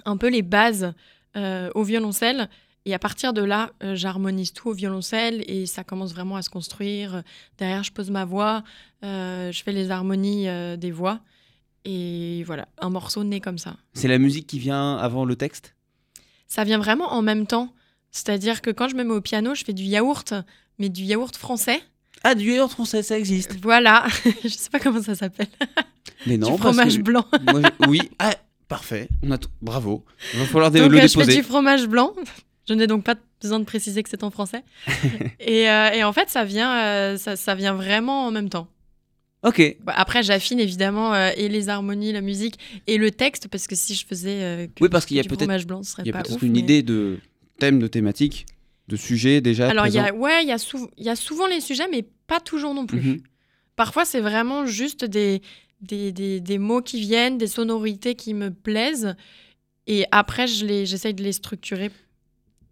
un 0.06 0.18
peu 0.18 0.30
les 0.30 0.44
bases 0.44 0.94
euh, 1.36 1.72
au 1.74 1.82
violoncelle. 1.82 2.50
Et 2.86 2.94
à 2.94 3.00
partir 3.00 3.34
de 3.34 3.42
là, 3.42 3.72
euh, 3.82 3.96
j'harmonise 3.96 4.54
tout 4.54 4.70
au 4.70 4.74
violoncelle 4.74 5.44
et 5.48 5.66
ça 5.66 5.84
commence 5.84 6.14
vraiment 6.14 6.36
à 6.36 6.44
se 6.44 6.52
construire. 6.52 7.24
Derrière, 7.58 7.84
je 7.84 7.92
pose 7.92 8.12
ma 8.12 8.26
voix, 8.26 8.64
euh, 9.04 9.52
je 9.52 9.64
fais 9.64 9.72
les 9.72 9.90
harmonies 9.90 10.46
des 10.78 10.92
voix. 10.92 11.20
Et 11.84 12.44
voilà, 12.46 12.68
un 12.80 12.92
morceau 12.92 13.24
né 13.24 13.42
comme 13.42 13.58
ça. 13.58 13.76
C'est 13.94 14.08
la 14.08 14.20
musique 14.20 14.46
qui 14.46 14.60
vient 14.60 14.98
avant 14.98 15.26
le 15.26 15.36
texte? 15.36 15.74
Ça 16.48 16.64
vient 16.64 16.78
vraiment 16.78 17.12
en 17.12 17.24
même 17.24 17.48
temps. 17.48 17.74
C'est-à-dire 18.12 18.62
que 18.62 18.70
quand 18.70 18.88
je 18.90 18.96
me 18.96 19.04
mets 19.04 19.14
au 19.14 19.22
piano, 19.22 19.56
je 19.56 19.64
fais 19.64 19.74
du 19.74 19.84
yaourt, 19.84 20.34
mais 20.80 20.90
du 20.90 21.04
yaourt 21.04 21.36
français. 21.36 21.80
Ah, 22.24 22.36
du 22.36 22.52
yaourt 22.54 22.72
français, 22.72 23.02
ça 23.04 23.18
existe. 23.18 23.56
Voilà, 23.64 24.06
je 24.44 24.50
sais 24.50 24.70
pas 24.70 24.80
comment 24.80 25.02
ça 25.02 25.16
s'appelle. 25.16 25.48
Mais 26.28 26.38
non, 26.38 26.52
du 26.52 26.58
fromage 26.62 26.98
que- 26.98 27.02
blanc. 27.02 27.26
moi, 27.52 27.62
je- 27.62 27.86
oui. 27.90 28.02
Ah, 28.20 28.36
Parfait. 28.68 29.10
On 29.22 29.32
a 29.32 29.38
tout. 29.38 29.50
Bravo. 29.62 30.06
Il 30.34 30.40
va 30.40 30.46
falloir 30.46 30.72
Donc, 30.72 30.90
le 30.92 30.98
euh, 30.98 31.02
je 31.02 31.08
fais 31.08 31.20
déposer. 31.20 31.36
du 31.38 31.44
fromage 31.44 31.88
blanc. 31.88 32.14
Je 32.70 32.74
n'ai 32.74 32.88
donc 32.88 33.04
pas 33.04 33.16
besoin 33.42 33.60
de 33.60 33.66
préciser 33.66 34.02
que 34.02 34.10
c'est 34.10 34.24
en 34.24 34.32
français. 34.32 34.64
et, 35.42 35.70
euh, 35.70 35.90
et 35.92 36.06
en 36.06 36.14
fait, 36.14 36.30
ça 36.30 36.46
vient, 36.46 36.74
euh, 36.78 37.18
ça, 37.18 37.36
ça 37.36 37.54
vient 37.54 37.74
vraiment 37.74 38.28
en 38.28 38.32
même 38.32 38.48
temps. 38.48 38.70
Ok. 39.44 39.76
Bah, 39.84 39.94
après, 39.98 40.24
j'affine 40.24 40.58
évidemment 40.60 41.14
euh, 41.14 41.32
et 41.36 41.50
les 41.50 41.68
harmonies, 41.68 42.14
la 42.14 42.22
musique 42.22 42.60
et 42.88 42.98
le 42.98 43.12
texte 43.12 43.50
parce 43.50 43.68
que 43.68 43.76
si 43.76 43.94
je 43.94 44.06
faisais 44.06 44.42
euh, 44.42 44.68
que 44.68 44.82
Oui, 44.84 44.88
parce 44.90 45.06
qu'il 45.06 45.18
y 45.18 45.20
a 45.20 45.24
du 45.24 45.28
peut-être- 45.28 45.40
fromage 45.42 45.68
blanc, 45.68 45.84
ce 45.84 45.92
serait 45.92 46.04
Il 46.04 46.08
y 46.08 46.12
a 46.12 46.14
pas 46.14 46.22
peut-être 46.24 46.42
une 46.44 46.54
mais- 46.54 46.60
idée 46.60 46.82
de 46.84 47.20
thème, 47.62 47.80
de 47.80 47.88
thématique, 47.88 48.46
de 48.88 48.96
sujet 48.96 49.40
déjà. 49.42 49.70
Alors, 49.70 49.86
il 49.88 49.94
y 49.94 50.00
a, 50.00 50.14
ouais, 50.14 50.44
il 50.44 50.50
y, 50.50 50.52
a 50.52 50.58
sou- 50.58 50.90
y 50.98 51.10
a 51.10 51.16
souvent 51.16 51.48
les 51.48 51.62
sujets, 51.62 51.88
mais 51.92 52.04
pas 52.28 52.40
toujours 52.40 52.74
non 52.74 52.86
plus. 52.88 53.00
Mhm. 53.02 53.22
Parfois, 53.76 54.04
c'est 54.06 54.20
vraiment 54.20 54.66
juste 54.66 55.06
des, 55.06 55.42
des, 55.82 56.12
des, 56.12 56.40
des 56.42 56.58
mots 56.58 56.82
qui 56.82 57.00
viennent, 57.00 57.38
des 57.38 57.48
sonorités 57.48 58.16
qui 58.16 58.34
me 58.34 58.50
plaisent. 58.52 59.16
Et 59.88 60.06
après, 60.12 60.48
je 60.48 60.66
j'essaye 60.86 61.14
de 61.14 61.24
les 61.24 61.32
structurer. 61.34 61.92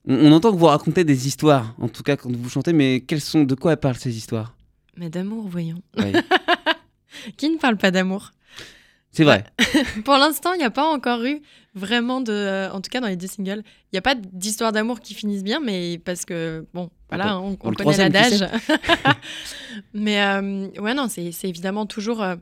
On, 0.08 0.15
on 0.15 0.31
entend 0.31 0.51
que 0.51 0.58
vous 0.58 0.65
racontez 0.65 1.03
des 1.03 1.27
histoires, 1.27 1.75
en 1.79 1.88
tout 1.88 2.03
cas 2.03 2.17
quand 2.17 2.36
vous 2.36 2.50
chantez, 2.50 2.74
mais 2.74 3.01
quelles 3.01 3.22
sont, 3.22 3.43
de 3.43 3.55
quoi 3.55 3.74
elles 3.74 3.79
parlent 3.79 3.96
ces 3.98 4.15
histoires? 4.17 4.55
Mais 4.98 5.10
d'amour, 5.10 5.48
voyons. 5.48 5.81
Ouais. 5.98 6.13
Qui 7.38 7.50
ne 7.50 7.58
parle 7.58 7.77
pas 7.77 7.91
d'amour? 7.91 8.31
C'est 9.12 9.24
vrai. 9.24 9.44
Pour 10.06 10.16
l'instant, 10.16 10.54
il 10.54 10.60
n'y 10.60 10.63
a 10.63 10.70
pas 10.70 10.86
encore 10.88 11.24
eu 11.24 11.42
vraiment 11.74 12.22
de. 12.22 12.32
euh, 12.32 12.72
en 12.72 12.80
tout 12.82 12.89
cas, 12.89 13.01
dans 13.01 13.08
les 13.08 13.16
deux 13.16 13.28
singles, 13.28 13.63
il 13.66 13.94
n'y 13.94 13.98
a 14.00 14.01
pas 14.04 14.16
d'histoire 14.16 14.72
d'amour 14.72 15.00
qui 15.00 15.13
finissent 15.16 15.44
bien, 15.44 15.60
mais 15.60 15.98
parce 16.04 16.25
que, 16.25 16.66
bon, 16.74 16.89
voilà, 17.10 17.39
on, 17.39 17.58
on 17.63 17.74
connaît 17.74 17.98
l'adage. 17.98 18.48
mais 19.94 20.22
euh, 20.22 20.68
ouais, 20.80 20.94
non, 20.94 21.08
c'est 21.10 21.32
évidemment 21.44 21.86
toujours. 21.86 22.22
euh, 22.22 22.36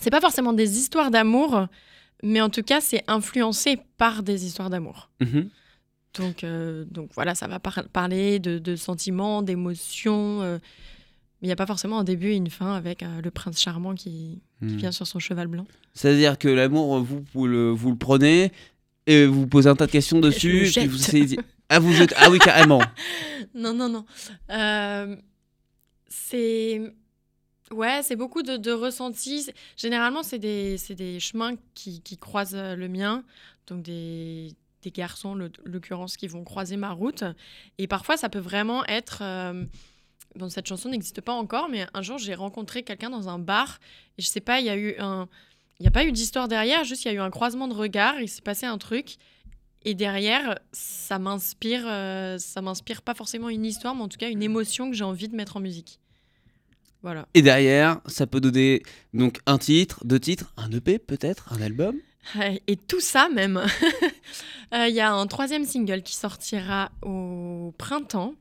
c'est 0.00 0.10
pas 0.10 0.20
forcément 0.20 0.52
des 0.52 0.78
histoires 0.78 1.10
d'amour, 1.10 1.66
mais 2.22 2.40
en 2.40 2.48
tout 2.50 2.62
cas, 2.62 2.80
c'est 2.80 3.04
influencé 3.06 3.78
par 3.98 4.22
des 4.22 4.44
histoires 4.46 4.70
d'amour. 4.70 5.10
Mhm. 5.20 5.48
Donc, 6.18 6.44
euh, 6.44 6.84
donc 6.90 7.10
voilà, 7.14 7.34
ça 7.34 7.46
va 7.46 7.58
par- 7.58 7.84
parler 7.92 8.38
de, 8.38 8.58
de 8.58 8.76
sentiments, 8.76 9.42
d'émotions. 9.42 10.42
Mais 11.42 11.46
il 11.46 11.48
n'y 11.48 11.52
a 11.52 11.56
pas 11.56 11.66
forcément 11.66 11.98
un 11.98 12.04
début 12.04 12.28
et 12.28 12.36
une 12.36 12.48
fin 12.50 12.72
avec 12.74 13.02
euh, 13.02 13.20
le 13.20 13.30
prince 13.30 13.60
charmant 13.60 13.94
qui, 13.94 14.40
qui 14.60 14.64
Mhm. 14.66 14.76
vient 14.76 14.92
sur 14.92 15.06
son 15.06 15.18
cheval 15.18 15.48
blanc. 15.48 15.66
C'est-à-dire 15.92 16.38
que 16.38 16.48
l'amour, 16.48 17.00
vous, 17.00 17.24
vous 17.34 17.46
le, 17.48 17.70
vous 17.70 17.90
le 17.90 17.96
prenez 17.98 18.52
et 19.08 19.26
vous 19.26 19.46
posez 19.48 19.68
un 19.68 19.74
tas 19.76 19.86
de 19.86 19.90
questions 19.92 20.20
dessus. 20.20 20.60
puis 20.62 20.66
jette. 20.70 20.88
vous 20.88 20.96
essayez 21.02 21.38
Ah, 21.68 21.78
vous. 21.80 21.92
Ah 22.16 22.30
oui, 22.30 22.38
carrément. 22.38 22.80
Non, 23.54 23.74
non, 23.74 23.88
non. 23.88 24.04
Euh, 24.50 25.16
c'est. 26.08 26.80
Ouais, 27.72 28.00
c'est 28.02 28.16
beaucoup 28.16 28.42
de, 28.42 28.56
de 28.56 28.70
ressentis. 28.70 29.50
Généralement, 29.76 30.22
c'est 30.22 30.38
des, 30.38 30.76
des 30.90 31.18
chemins 31.20 31.54
qui, 31.74 32.00
qui 32.02 32.16
croisent 32.18 32.54
euh, 32.54 32.76
le 32.76 32.88
mien. 32.88 33.24
Donc, 33.66 33.82
des, 33.82 34.54
des 34.82 34.90
garçons, 34.90 35.34
l'occurrence, 35.64 36.16
qui 36.16 36.28
vont 36.28 36.44
croiser 36.44 36.76
ma 36.76 36.90
route. 36.92 37.24
Et 37.78 37.86
parfois, 37.86 38.16
ça 38.16 38.28
peut 38.28 38.38
vraiment 38.38 38.84
être. 38.86 39.18
euh, 39.22 39.64
Bon, 40.36 40.48
cette 40.48 40.66
chanson 40.66 40.88
n'existe 40.88 41.20
pas 41.20 41.32
encore, 41.32 41.68
mais 41.68 41.86
un 41.92 42.02
jour, 42.02 42.18
j'ai 42.18 42.34
rencontré 42.34 42.82
quelqu'un 42.82 43.10
dans 43.10 43.28
un 43.28 43.38
bar. 43.38 43.78
Et 44.18 44.22
je 44.22 44.28
sais 44.28 44.40
pas, 44.40 44.60
il 44.60 44.66
y 44.66 44.70
a 44.70 44.76
eu 44.76 44.94
un. 44.98 45.28
Il 45.78 45.82
n'y 45.82 45.88
a 45.88 45.90
pas 45.90 46.04
eu 46.04 46.12
d'histoire 46.12 46.46
derrière, 46.48 46.84
juste 46.84 47.04
il 47.04 47.08
y 47.08 47.10
a 47.10 47.14
eu 47.14 47.20
un 47.20 47.30
croisement 47.30 47.66
de 47.66 47.74
regards, 47.74 48.20
il 48.20 48.28
s'est 48.28 48.42
passé 48.42 48.66
un 48.66 48.78
truc. 48.78 49.16
Et 49.84 49.94
derrière, 49.94 50.58
ça 50.70 51.18
m'inspire, 51.18 51.82
euh, 51.86 52.38
ça 52.38 52.62
m'inspire 52.62 53.02
pas 53.02 53.14
forcément 53.14 53.48
une 53.48 53.64
histoire, 53.64 53.94
mais 53.94 54.02
en 54.02 54.08
tout 54.08 54.18
cas 54.18 54.30
une 54.30 54.44
émotion 54.44 54.90
que 54.90 54.96
j'ai 54.96 55.02
envie 55.02 55.28
de 55.28 55.34
mettre 55.34 55.56
en 55.56 55.60
musique. 55.60 55.98
Voilà. 57.02 57.26
Et 57.34 57.42
derrière, 57.42 58.00
ça 58.06 58.28
peut 58.28 58.40
donner 58.40 58.84
donc 59.12 59.40
un 59.46 59.58
titre, 59.58 60.04
deux 60.04 60.20
titres, 60.20 60.52
un 60.56 60.70
EP 60.70 61.00
peut-être, 61.00 61.52
un 61.52 61.60
album? 61.60 61.96
Et 62.68 62.76
tout 62.76 63.00
ça 63.00 63.28
même. 63.28 63.60
Euh, 64.74 64.88
Il 64.88 64.94
y 64.94 65.00
a 65.00 65.12
un 65.12 65.26
troisième 65.26 65.66
single 65.66 66.02
qui 66.02 66.14
sortira 66.14 66.90
au 67.02 67.74
printemps, 67.76 68.32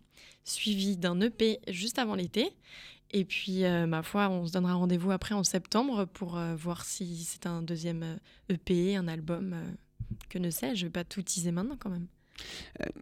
suivi 0.44 0.98
d'un 0.98 1.20
EP 1.22 1.60
juste 1.68 2.00
avant 2.00 2.16
l'été. 2.16 2.52
Et 3.12 3.26
puis, 3.26 3.66
euh, 3.66 3.86
ma 3.88 4.04
foi, 4.04 4.30
on 4.30 4.48
se 4.48 4.54
donnera 4.54 4.74
rendez-vous 4.74 5.12
après 5.12 5.36
en 5.36 5.44
septembre 5.44 6.06
pour 6.06 6.38
euh, 6.38 6.56
voir 6.56 6.86
si 6.86 7.24
c'est 7.24 7.46
un 7.46 7.62
deuxième 7.62 8.04
euh, 8.04 8.16
EP, 8.54 8.96
un 8.96 9.08
album. 9.08 9.56
que 10.30 10.40
ne 10.40 10.50
sais, 10.50 10.76
je 10.76 10.86
vais 10.86 10.92
pas 10.92 11.04
tout 11.04 11.22
teaser 11.22 11.52
maintenant 11.52 11.78
quand 11.78 11.90
même. 11.90 12.08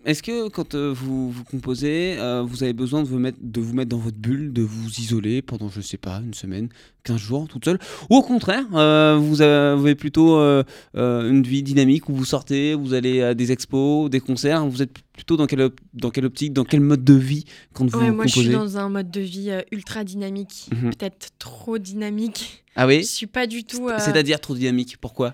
Est-ce 0.06 0.22
que 0.24 0.50
quand 0.50 0.76
euh, 0.76 0.92
vous, 0.94 1.32
vous 1.32 1.44
composez, 1.46 2.16
euh, 2.20 2.42
vous 2.42 2.64
avez 2.64 2.74
besoin 2.74 3.02
de 3.04 3.08
vous, 3.08 3.20
mettre, 3.20 3.38
de 3.42 3.62
vous 3.62 3.74
mettre 3.74 3.90
dans 3.90 3.98
votre 3.98 4.18
bulle, 4.18 4.52
de 4.52 4.62
vous 4.62 4.90
isoler 5.00 5.42
pendant, 5.42 5.70
je 5.70 5.80
sais 5.80 5.98
pas, 5.98 6.18
une 6.26 6.34
semaine, 6.34 6.68
15 7.06 7.18
jours, 7.18 7.48
toute 7.48 7.64
seule? 7.64 7.80
Ou 8.10 8.18
au 8.18 8.22
contraire, 8.22 8.66
euh, 8.74 9.18
vous 9.22 9.42
avez 9.42 9.96
plutôt 9.96 10.38
euh, 10.38 10.64
euh, 10.96 11.30
une 11.30 11.44
vie 11.44 11.64
dynamique 11.64 12.10
où 12.10 12.14
vous 12.16 12.26
sortez, 12.26 12.74
vous 12.74 12.94
allez 12.94 13.22
à 13.22 13.34
des 13.34 13.52
expos, 13.54 14.10
des 14.10 14.20
concerts 14.20 14.66
Vous 14.68 14.82
êtes 14.82 14.92
plutôt 15.14 15.38
dans 15.38 15.46
quelle, 15.46 15.70
dans 15.94 16.10
quelle 16.10 16.26
optique, 16.26 16.52
dans 16.52 16.66
quel 16.66 16.82
mode 16.82 17.04
de 17.06 17.14
vie 17.14 17.46
quand 17.74 17.86
vous 17.86 17.98
Ouais, 18.00 18.12
moi, 18.12 18.26
je 18.26 18.34
composez? 18.34 18.48
suis 18.50 18.56
dans 18.58 18.78
un 18.78 18.90
mode 18.90 19.12
de 19.12 19.22
vie 19.22 19.52
euh, 19.52 19.62
ultra 19.72 20.04
dynamique, 20.04 20.68
Mhm. 20.74 20.90
peut-être 20.96 21.30
trop 21.40 21.78
dynamique. 21.78 22.66
Ah 22.76 22.84
Je 22.84 22.88
oui 22.98 23.06
suis 23.06 23.28
pas 23.28 23.48
du 23.48 23.64
tout. 23.64 23.88
euh, 23.88 23.98
C'est-à-dire 24.00 24.42
trop 24.42 24.56
dynamique, 24.56 24.98
pourquoi? 25.00 25.34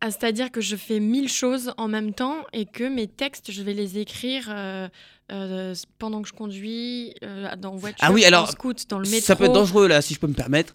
Ah, 0.00 0.10
C'est-à-dire 0.10 0.50
que 0.50 0.60
je 0.60 0.76
fais 0.76 1.00
mille 1.00 1.28
choses 1.28 1.72
en 1.76 1.88
même 1.88 2.14
temps 2.14 2.36
et 2.52 2.66
que 2.66 2.84
mes 2.84 3.08
textes, 3.08 3.50
je 3.50 3.62
vais 3.62 3.74
les 3.74 3.98
écrire 3.98 4.46
euh, 4.48 4.88
euh, 5.32 5.74
pendant 5.98 6.22
que 6.22 6.28
je 6.28 6.32
conduis, 6.32 7.14
euh, 7.24 7.54
dans 7.56 7.74
voiture, 7.74 7.98
Ah 8.00 8.12
oui, 8.12 8.24
alors, 8.24 8.48
scoot, 8.48 8.88
dans 8.88 8.98
le 8.98 9.08
métro. 9.08 9.26
Ça 9.26 9.34
peut 9.34 9.44
être 9.44 9.52
dangereux 9.52 9.88
là, 9.88 10.00
si 10.00 10.14
je 10.14 10.20
peux 10.20 10.28
me 10.28 10.34
permettre. 10.34 10.74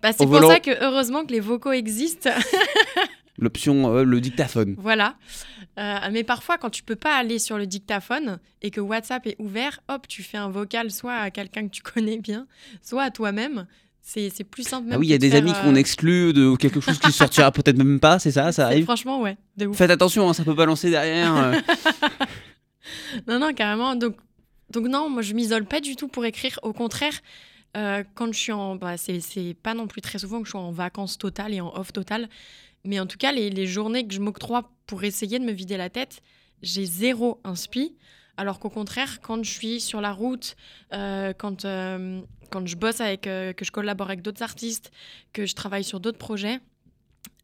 Bah, 0.00 0.12
c'est 0.12 0.18
pour 0.18 0.28
volant. 0.28 0.48
ça 0.48 0.60
que 0.60 0.70
heureusement 0.84 1.24
que 1.24 1.32
les 1.32 1.40
vocaux 1.40 1.72
existent. 1.72 2.30
L'option, 3.38 4.02
le 4.02 4.20
dictaphone. 4.20 4.76
voilà. 4.78 5.16
Mais 5.76 6.24
parfois, 6.24 6.58
quand 6.58 6.68
tu 6.68 6.82
peux 6.82 6.96
pas 6.96 7.16
aller 7.16 7.38
sur 7.38 7.56
le 7.56 7.66
dictaphone 7.66 8.38
et 8.60 8.70
que 8.70 8.82
WhatsApp 8.82 9.26
est 9.26 9.36
ouvert, 9.38 9.80
hop, 9.88 10.06
tu 10.06 10.22
fais 10.22 10.36
un 10.36 10.50
vocal 10.50 10.90
soit 10.90 11.14
à 11.14 11.30
quelqu'un 11.30 11.66
que 11.66 11.72
tu 11.72 11.82
connais 11.94 12.18
bien, 12.18 12.46
soit 12.82 13.04
à 13.04 13.10
toi-même. 13.10 13.66
C'est 14.02 14.44
plus 14.44 14.66
simple. 14.66 14.86
Ah 14.88 14.90
même 14.92 15.00
oui, 15.00 15.06
il 15.06 15.10
y 15.10 15.14
a 15.14 15.18
de 15.18 15.22
des 15.22 15.36
amis 15.36 15.52
qu'on 15.62 15.74
euh, 15.74 15.78
exclut 15.78 16.32
de 16.32 16.56
quelque 16.58 16.80
chose 16.80 16.98
qui 16.98 17.12
sortira 17.12 17.52
peut-être 17.52 17.76
même 17.76 18.00
pas, 18.00 18.18
c'est 18.18 18.32
ça, 18.32 18.50
ça 18.50 18.66
arrive 18.66 18.84
Franchement, 18.84 19.20
ouais, 19.20 19.36
de 19.56 19.66
ouf. 19.66 19.76
Faites 19.76 19.90
attention, 19.90 20.28
hein, 20.28 20.32
ça 20.32 20.42
peut 20.44 20.54
balancer 20.54 20.90
derrière. 20.90 21.36
euh. 21.36 21.54
Non, 23.28 23.38
non, 23.38 23.52
carrément. 23.54 23.94
Donc, 23.94 24.16
donc 24.70 24.86
non, 24.86 25.08
moi, 25.08 25.22
je 25.22 25.34
m'isole 25.34 25.64
pas 25.64 25.80
du 25.80 25.96
tout 25.96 26.08
pour 26.08 26.24
écrire. 26.24 26.58
Au 26.62 26.72
contraire, 26.72 27.12
euh, 27.76 28.02
quand 28.14 28.32
je 28.32 28.38
suis 28.38 28.52
en... 28.52 28.76
Bah, 28.76 28.96
c'est 28.96 29.20
c'est 29.20 29.54
pas 29.62 29.74
non 29.74 29.86
plus 29.86 30.00
très 30.00 30.18
souvent 30.18 30.38
que 30.40 30.46
je 30.46 30.50
suis 30.50 30.58
en 30.58 30.72
vacances 30.72 31.18
totales 31.18 31.54
et 31.54 31.60
en 31.60 31.72
off 31.76 31.92
totale. 31.92 32.28
Mais 32.84 32.98
en 32.98 33.06
tout 33.06 33.18
cas, 33.18 33.32
les, 33.32 33.50
les 33.50 33.66
journées 33.66 34.06
que 34.06 34.14
je 34.14 34.20
m'octroie 34.20 34.70
pour 34.86 35.04
essayer 35.04 35.38
de 35.38 35.44
me 35.44 35.52
vider 35.52 35.76
la 35.76 35.90
tête, 35.90 36.20
j'ai 36.62 36.84
zéro 36.86 37.40
inspi. 37.44 37.94
Alors 38.36 38.58
qu'au 38.58 38.70
contraire, 38.70 39.20
quand 39.20 39.44
je 39.44 39.50
suis 39.50 39.80
sur 39.80 40.00
la 40.00 40.12
route, 40.12 40.56
euh, 40.94 41.32
quand, 41.36 41.64
euh, 41.64 42.20
quand 42.50 42.66
je 42.66 42.76
bosse 42.76 43.00
avec, 43.00 43.26
euh, 43.26 43.52
que 43.52 43.64
je 43.64 43.72
collabore 43.72 44.08
avec 44.08 44.22
d'autres 44.22 44.42
artistes, 44.42 44.90
que 45.32 45.46
je 45.46 45.54
travaille 45.54 45.84
sur 45.84 46.00
d'autres 46.00 46.18
projets, 46.18 46.60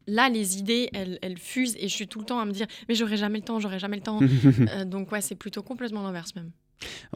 là, 0.07 0.29
les 0.29 0.57
idées, 0.57 0.89
elles, 0.93 1.19
elles 1.21 1.37
fusent 1.37 1.75
et 1.77 1.87
je 1.87 1.93
suis 1.93 2.07
tout 2.07 2.19
le 2.19 2.25
temps 2.25 2.39
à 2.39 2.45
me 2.45 2.51
dire, 2.51 2.67
mais 2.87 2.95
j'aurai 2.95 3.17
jamais 3.17 3.39
le 3.39 3.43
temps, 3.43 3.59
j'aurai 3.59 3.79
jamais 3.79 3.97
le 3.97 4.03
temps. 4.03 4.19
Euh, 4.69 4.85
donc 4.85 5.11
ouais, 5.11 5.21
c'est 5.21 5.35
plutôt 5.35 5.61
complètement 5.61 6.03
l'inverse 6.03 6.35
même. 6.35 6.51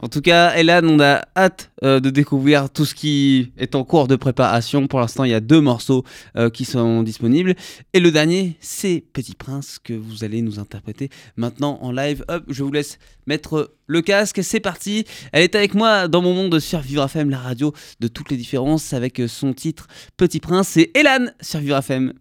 En 0.00 0.08
tout 0.08 0.20
cas, 0.20 0.54
Elan, 0.54 0.82
on 0.84 1.00
a 1.00 1.22
hâte 1.36 1.70
euh, 1.84 2.00
de 2.00 2.10
découvrir 2.10 2.70
tout 2.70 2.84
ce 2.84 2.94
qui 2.94 3.52
est 3.56 3.74
en 3.74 3.84
cours 3.84 4.08
de 4.08 4.16
préparation. 4.16 4.86
Pour 4.86 5.00
l'instant, 5.00 5.24
il 5.24 5.30
y 5.30 5.34
a 5.34 5.40
deux 5.40 5.60
morceaux 5.60 6.04
euh, 6.36 6.50
qui 6.50 6.64
sont 6.64 7.02
disponibles. 7.02 7.54
Et 7.92 8.00
le 8.00 8.10
dernier, 8.10 8.56
c'est 8.60 9.04
Petit 9.12 9.34
Prince 9.34 9.78
que 9.82 9.92
vous 9.92 10.24
allez 10.24 10.42
nous 10.42 10.58
interpréter 10.58 11.10
maintenant 11.36 11.78
en 11.82 11.92
live. 11.92 12.24
Hop, 12.28 12.44
je 12.48 12.62
vous 12.62 12.72
laisse 12.72 12.98
mettre 13.26 13.74
le 13.86 14.02
casque. 14.02 14.42
C'est 14.42 14.60
parti. 14.60 15.04
Elle 15.32 15.42
est 15.42 15.54
avec 15.54 15.74
moi 15.74 16.08
dans 16.08 16.22
mon 16.22 16.34
monde 16.34 16.58
sur 16.58 16.80
Vivre 16.80 17.04
FM, 17.04 17.30
la 17.30 17.38
radio 17.38 17.72
de 18.00 18.08
toutes 18.08 18.30
les 18.30 18.36
différences, 18.36 18.92
avec 18.92 19.22
son 19.28 19.52
titre 19.52 19.86
Petit 20.16 20.40
Prince. 20.40 20.68
C'est 20.68 20.90
Elan 20.94 21.26
sur 21.40 21.60
Vivre 21.60 21.76
FM. 21.78 22.12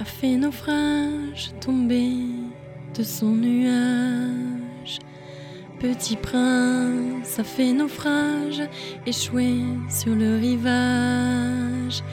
A 0.00 0.04
fait 0.04 0.36
naufrage, 0.36 1.52
tombé 1.60 2.08
de 2.96 3.02
son 3.02 3.30
nuage. 3.36 4.71
Petit 5.82 6.14
prince 6.14 7.40
a 7.40 7.42
fait 7.42 7.72
naufrage, 7.72 8.62
échoué 9.04 9.64
sur 9.90 10.14
le 10.14 10.36
rivage. 10.36 12.04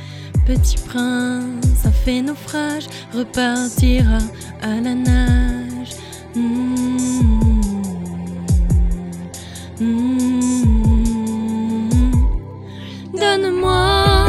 Petit 0.47 0.77
prince 0.87 1.85
a 1.85 1.91
fait 1.91 2.23
naufrage, 2.23 2.87
repartira 3.13 4.17
à 4.63 4.81
la 4.81 4.95
nage. 4.95 5.91
Mmh. 6.35 6.77
Mmh. 9.79 10.29
Donne-moi, 13.13 14.25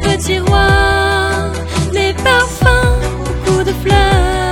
petit 0.00 0.40
roi, 0.40 1.52
des 1.92 2.12
parfums, 2.24 2.98
beaucoup 3.46 3.62
de 3.62 3.72
fleurs. 3.74 4.51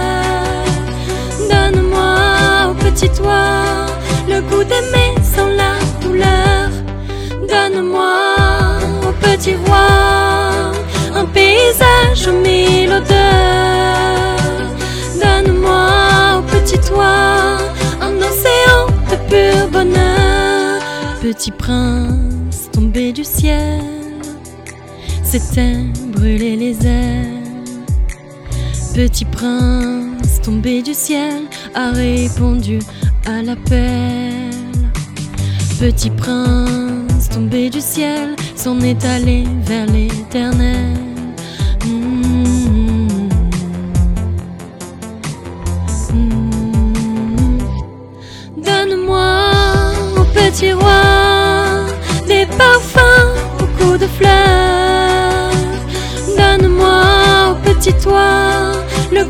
Petit 21.40 21.52
prince 21.52 22.68
tombé 22.70 23.14
du 23.14 23.24
ciel, 23.24 23.80
s'était 25.22 25.86
brûlé 26.08 26.54
les 26.54 26.86
ailes. 26.86 27.72
Petit 28.94 29.24
prince 29.24 30.42
tombé 30.42 30.82
du 30.82 30.92
ciel 30.92 31.44
a 31.74 31.92
répondu 31.92 32.80
à 33.24 33.40
l'appel. 33.40 34.50
Petit 35.78 36.10
prince 36.10 37.30
tombé 37.30 37.70
du 37.70 37.80
ciel 37.80 38.36
s'en 38.54 38.78
est 38.80 39.02
allé 39.06 39.44
vers 39.64 39.86
l'éternel. 39.86 41.09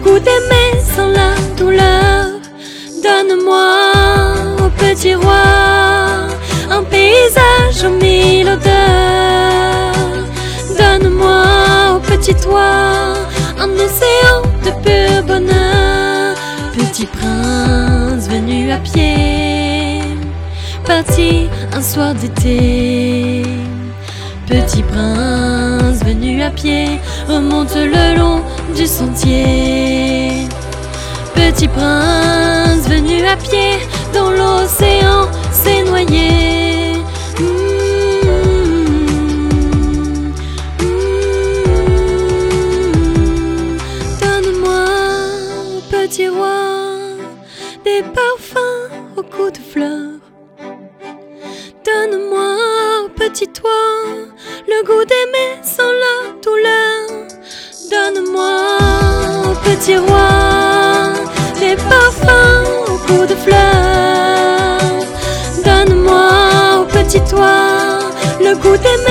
D'aimer 0.04 0.80
sans 0.94 1.08
la 1.08 1.34
douleur. 1.56 2.26
Donne-moi, 3.02 3.92
au 4.64 4.68
petit 4.78 5.14
roi, 5.14 5.44
un 6.70 6.82
paysage 6.84 7.84
aux 7.84 7.96
mille 8.02 8.48
odeurs. 8.48 9.92
Donne-moi, 10.78 11.96
au 11.96 12.00
petit 12.00 12.34
toi, 12.34 13.14
un 13.58 13.70
océan 13.70 14.42
de 14.64 14.70
pur 14.82 15.22
bonheur. 15.26 16.34
Petit 16.74 17.06
prince 17.06 18.28
venu 18.28 18.72
à 18.72 18.78
pied, 18.78 20.02
parti 20.86 21.48
un 21.72 21.82
soir 21.82 22.14
d'été. 22.14 23.42
Petit 24.46 24.82
prince 24.82 26.02
venu 26.04 26.42
à 26.42 26.50
pied, 26.50 26.98
remonte 27.28 27.76
le 27.76 28.18
long 28.18 28.42
sentier. 28.86 30.48
Petit 31.34 31.68
prince 31.68 32.88
venu 32.88 33.26
à 33.26 33.36
pied, 33.36 33.78
dans 34.14 34.30
l'océan 34.30 35.28
s'est 35.52 35.84
noyé. 35.84 36.69
Roi, 59.96 61.12
des 61.58 61.76
parfums 61.76 62.64
au 62.88 62.96
goût 63.06 63.26
de 63.26 63.34
fleurs. 63.34 64.78
Donne-moi, 65.64 66.86
petit 66.92 67.20
toi, 67.28 67.98
le 68.40 68.54
goût 68.56 68.76
d'aimer 68.76 69.09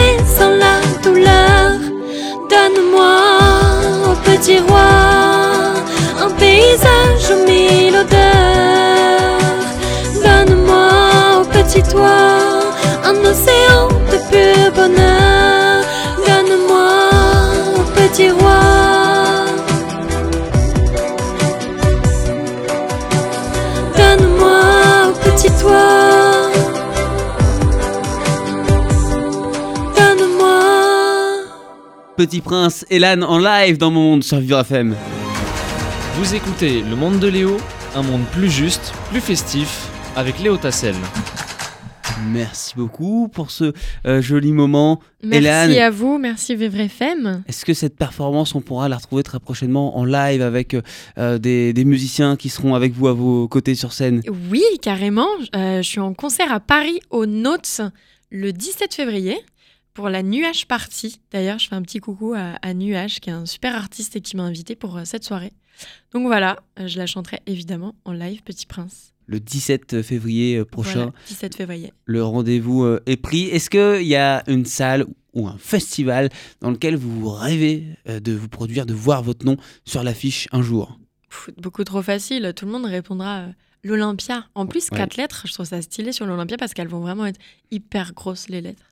Petit 32.20 32.42
Prince, 32.42 32.86
Elan 32.90 33.22
en 33.22 33.38
live 33.40 33.78
dans 33.78 33.92
mon 33.92 34.02
monde 34.02 34.26
sur 34.26 34.42
Vivre 34.42 34.60
FM. 34.60 34.94
Vous 36.16 36.36
écoutez 36.36 36.82
Le 36.82 36.94
Monde 36.98 37.18
de 37.18 37.30
Léo, 37.30 37.56
un 37.96 38.02
monde 38.02 38.26
plus 38.34 38.50
juste, 38.50 38.92
plus 39.10 39.22
festif, 39.22 39.90
avec 40.18 40.38
Léo 40.40 40.58
Tassel. 40.58 40.96
Merci 42.28 42.74
beaucoup 42.76 43.30
pour 43.30 43.52
ce 43.52 43.72
euh, 44.06 44.22
joli 44.22 44.52
moment. 44.52 45.00
Merci 45.24 45.48
Hélène. 45.48 45.82
à 45.82 45.90
vous, 45.90 46.18
merci 46.18 46.58
Vivre 46.58 46.82
FM. 46.82 47.44
Est-ce 47.48 47.64
que 47.64 47.74
cette 47.74 47.96
performance, 47.96 48.54
on 48.54 48.60
pourra 48.60 48.90
la 48.90 48.98
retrouver 48.98 49.24
très 49.24 49.40
prochainement 49.40 49.98
en 49.98 50.04
live 50.04 50.42
avec 50.42 50.76
euh, 51.18 51.38
des, 51.38 51.72
des 51.72 51.86
musiciens 51.86 52.36
qui 52.36 52.50
seront 52.50 52.76
avec 52.76 52.92
vous 52.92 53.08
à 53.08 53.14
vos 53.14 53.48
côtés 53.48 53.76
sur 53.76 53.94
scène? 53.94 54.24
Oui, 54.52 54.64
carrément. 54.82 55.30
Euh, 55.56 55.82
je 55.82 55.88
suis 55.88 56.02
en 56.02 56.14
concert 56.14 56.52
à 56.52 56.60
Paris 56.60 57.00
au 57.12 57.26
Notes 57.26 57.80
le 58.30 58.52
17 58.52 58.94
février 58.94 59.38
pour 59.94 60.10
la 60.10 60.24
Nuage 60.24 60.66
Party. 60.68 61.20
D'ailleurs, 61.32 61.60
je 61.60 61.68
fais 61.68 61.76
un 61.76 61.82
petit 61.82 62.00
coucou 62.00 62.34
à, 62.36 62.56
à 62.62 62.74
Nuage, 62.74 63.20
qui 63.20 63.30
est 63.30 63.34
un 63.34 63.46
super 63.46 63.76
artiste 63.76 64.16
et 64.16 64.22
qui 64.22 64.36
m'a 64.38 64.44
invité 64.44 64.76
pour 64.76 64.98
euh, 64.98 65.02
cette 65.06 65.24
soirée. 65.24 65.52
Donc 66.14 66.26
voilà, 66.28 66.60
euh, 66.80 66.88
je 66.88 66.98
la 66.98 67.06
chanterai 67.06 67.40
évidemment 67.46 67.96
en 68.06 68.12
live, 68.14 68.44
Petit 68.44 68.66
Prince. 68.66 69.14
Le 69.28 69.40
17 69.40 70.02
février 70.02 70.58
euh, 70.58 70.66
prochain, 70.66 70.94
Voilà, 71.06 71.12
17 71.28 71.56
février. 71.56 71.94
le 72.06 72.24
rendez-vous 72.24 72.86
est 73.06 73.18
pris. 73.18 73.44
Est-ce 73.46 73.70
qu'il 73.70 74.08
y 74.08 74.16
a 74.16 74.44
une 74.48 74.66
salle 74.66 75.06
ou 75.34 75.48
un 75.48 75.58
festival 75.60 76.30
dans 76.62 76.72
lequel 76.72 76.96
vous 76.96 77.30
rêvez 77.30 77.86
de 78.08 78.34
vous 78.34 78.50
produire, 78.50 78.86
de 78.88 78.94
voir 78.96 79.22
votre 79.22 79.46
nom 79.46 79.58
sur 79.86 80.04
l'affiche 80.04 80.48
un 80.52 80.62
jour? 80.64 80.98
Beaucoup 81.58 81.84
trop 81.84 82.02
facile, 82.02 82.52
tout 82.56 82.66
le 82.66 82.72
monde 82.72 82.86
répondra 82.86 83.46
l'Olympia. 83.84 84.48
En 84.56 84.66
plus, 84.66 84.90
Ouais. 84.92 84.98
quatre 84.98 85.16
lettres, 85.18 85.44
je 85.48 85.54
trouve 85.54 85.68
ça 85.68 85.82
stylé 85.84 86.12
sur 86.12 86.26
l'Olympia 86.26 86.58
parce 86.58 86.74
qu'elles 86.74 86.88
vont 86.88 87.00
vraiment 87.02 87.28
être 87.28 87.40
hyper 87.70 88.14
grosses, 88.14 88.50
les 88.50 88.62
lettres. 88.62 88.89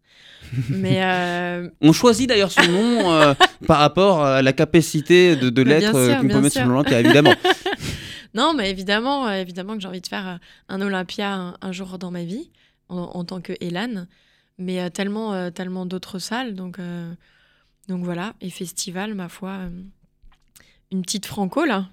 Mais 0.70 1.04
euh, 1.04 1.70
On 1.82 1.92
choisit 1.92 2.30
d'ailleurs 2.30 2.52
son 2.52 2.68
nom 2.68 3.12
euh, 3.12 3.34
par 3.68 3.80
rapport 3.80 4.24
à 4.24 4.42
la 4.42 4.54
capacité 4.54 5.36
de, 5.36 5.50
de 5.50 5.80
sûr, 5.80 5.92
qu'on 5.92 6.28
peut 6.28 6.42
mettre 6.42 6.52
sur 6.54 6.62
sûr. 6.62 6.68
l'Olympia, 6.68 7.00
évidemment. 7.00 7.34
non, 8.34 8.54
mais 8.54 8.70
évidemment, 8.70 9.28
euh, 9.28 9.34
évidemment 9.34 9.76
que 9.76 9.82
j'ai 9.82 9.88
envie 9.88 10.02
de 10.02 10.08
faire 10.08 10.40
un 10.70 10.82
Olympia 10.82 11.34
un, 11.34 11.58
un 11.62 11.72
jour 11.72 11.98
dans 11.98 12.12
ma 12.12 12.24
vie, 12.24 12.50
en, 12.90 12.98
en 12.98 13.24
tant 13.24 13.42
que 13.42 13.54
Elan. 13.60 14.06
Mais 14.60 14.90
tellement, 14.90 15.52
tellement 15.52 15.86
d'autres 15.86 16.18
salles. 16.18 16.56
Donc, 16.56 16.80
donc 17.88 18.04
voilà, 18.04 18.34
et 18.42 18.50
festival, 18.50 19.14
ma 19.14 19.30
foi. 19.30 19.60
une 20.92 21.04
petite 21.04 21.28
franco, 21.28 21.64
là. 21.64 21.90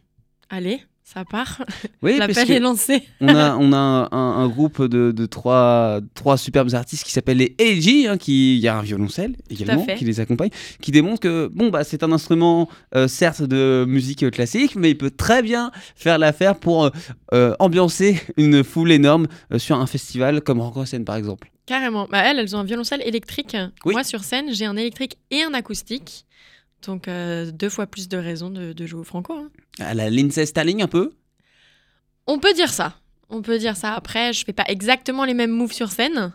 Allez, 0.48 0.82
ça 1.06 1.24
part. 1.24 1.62
Oui, 2.02 2.16
L'appel 2.18 2.50
est 2.50 2.58
lancé. 2.60 3.02
on 3.20 3.28
a, 3.28 3.56
on 3.56 3.72
a 3.72 3.76
un, 3.76 4.04
un- 4.04 4.08
un 4.44 4.48
groupe 4.48 4.82
de, 4.82 5.12
de 5.12 5.26
trois, 5.26 6.00
trois 6.14 6.36
superbes 6.38 6.74
artistes 6.74 7.04
qui 7.04 7.12
s'appellent 7.12 7.36
les 7.36 7.54
LG, 7.60 8.06
hein, 8.08 8.16
qui 8.16 8.56
il 8.56 8.60
y 8.60 8.68
a 8.68 8.76
un 8.78 8.82
violoncelle 8.82 9.36
également 9.50 9.84
qui 9.84 10.04
les 10.04 10.20
accompagne, 10.20 10.50
qui 10.80 10.90
démontre 10.92 11.20
que 11.20 11.48
bon 11.54 11.68
bah 11.68 11.84
c'est 11.84 12.02
un 12.02 12.10
instrument 12.10 12.68
euh, 12.94 13.06
certes 13.06 13.42
de 13.42 13.84
musique 13.86 14.28
classique, 14.30 14.76
mais 14.76 14.90
il 14.90 14.98
peut 14.98 15.10
très 15.10 15.42
bien 15.42 15.70
faire 15.94 16.18
l'affaire 16.18 16.56
pour 16.56 16.84
euh, 16.86 16.90
euh, 17.34 17.54
ambiancer 17.58 18.20
une 18.38 18.64
foule 18.64 18.90
énorme 18.90 19.26
euh, 19.52 19.58
sur 19.58 19.76
un 19.78 19.86
festival 19.86 20.40
comme 20.40 20.60
Rock 20.60 20.78
en 20.78 20.86
Seine 20.86 21.04
par 21.04 21.16
exemple. 21.16 21.50
Carrément. 21.66 22.06
Bah, 22.10 22.18
elles, 22.24 22.38
elles 22.38 22.54
ont 22.56 22.58
un 22.60 22.64
violoncelle 22.64 23.02
électrique. 23.06 23.56
Oui. 23.86 23.94
Moi, 23.94 24.04
sur 24.04 24.22
scène, 24.22 24.52
j'ai 24.52 24.66
un 24.66 24.76
électrique 24.76 25.16
et 25.30 25.42
un 25.42 25.54
acoustique. 25.54 26.26
Donc, 26.86 27.08
euh, 27.08 27.50
deux 27.50 27.68
fois 27.68 27.86
plus 27.86 28.08
de 28.08 28.16
raisons 28.16 28.50
de, 28.50 28.72
de 28.72 28.86
jouer 28.86 29.00
au 29.00 29.04
franco. 29.04 29.32
hein. 29.34 29.50
À 29.78 29.94
la 29.94 30.10
Lindsay 30.10 30.46
Stalling 30.46 30.82
un 30.82 30.88
peu? 30.88 31.12
On 32.26 32.38
peut 32.38 32.54
dire 32.54 32.72
ça. 32.72 32.94
On 33.30 33.42
peut 33.42 33.58
dire 33.58 33.76
ça. 33.76 33.94
Après, 33.94 34.32
je 34.32 34.44
fais 34.44 34.52
pas 34.52 34.64
exactement 34.68 35.24
les 35.24 35.34
mêmes 35.34 35.50
moves 35.50 35.72
sur 35.72 35.90
scène. 35.90 36.32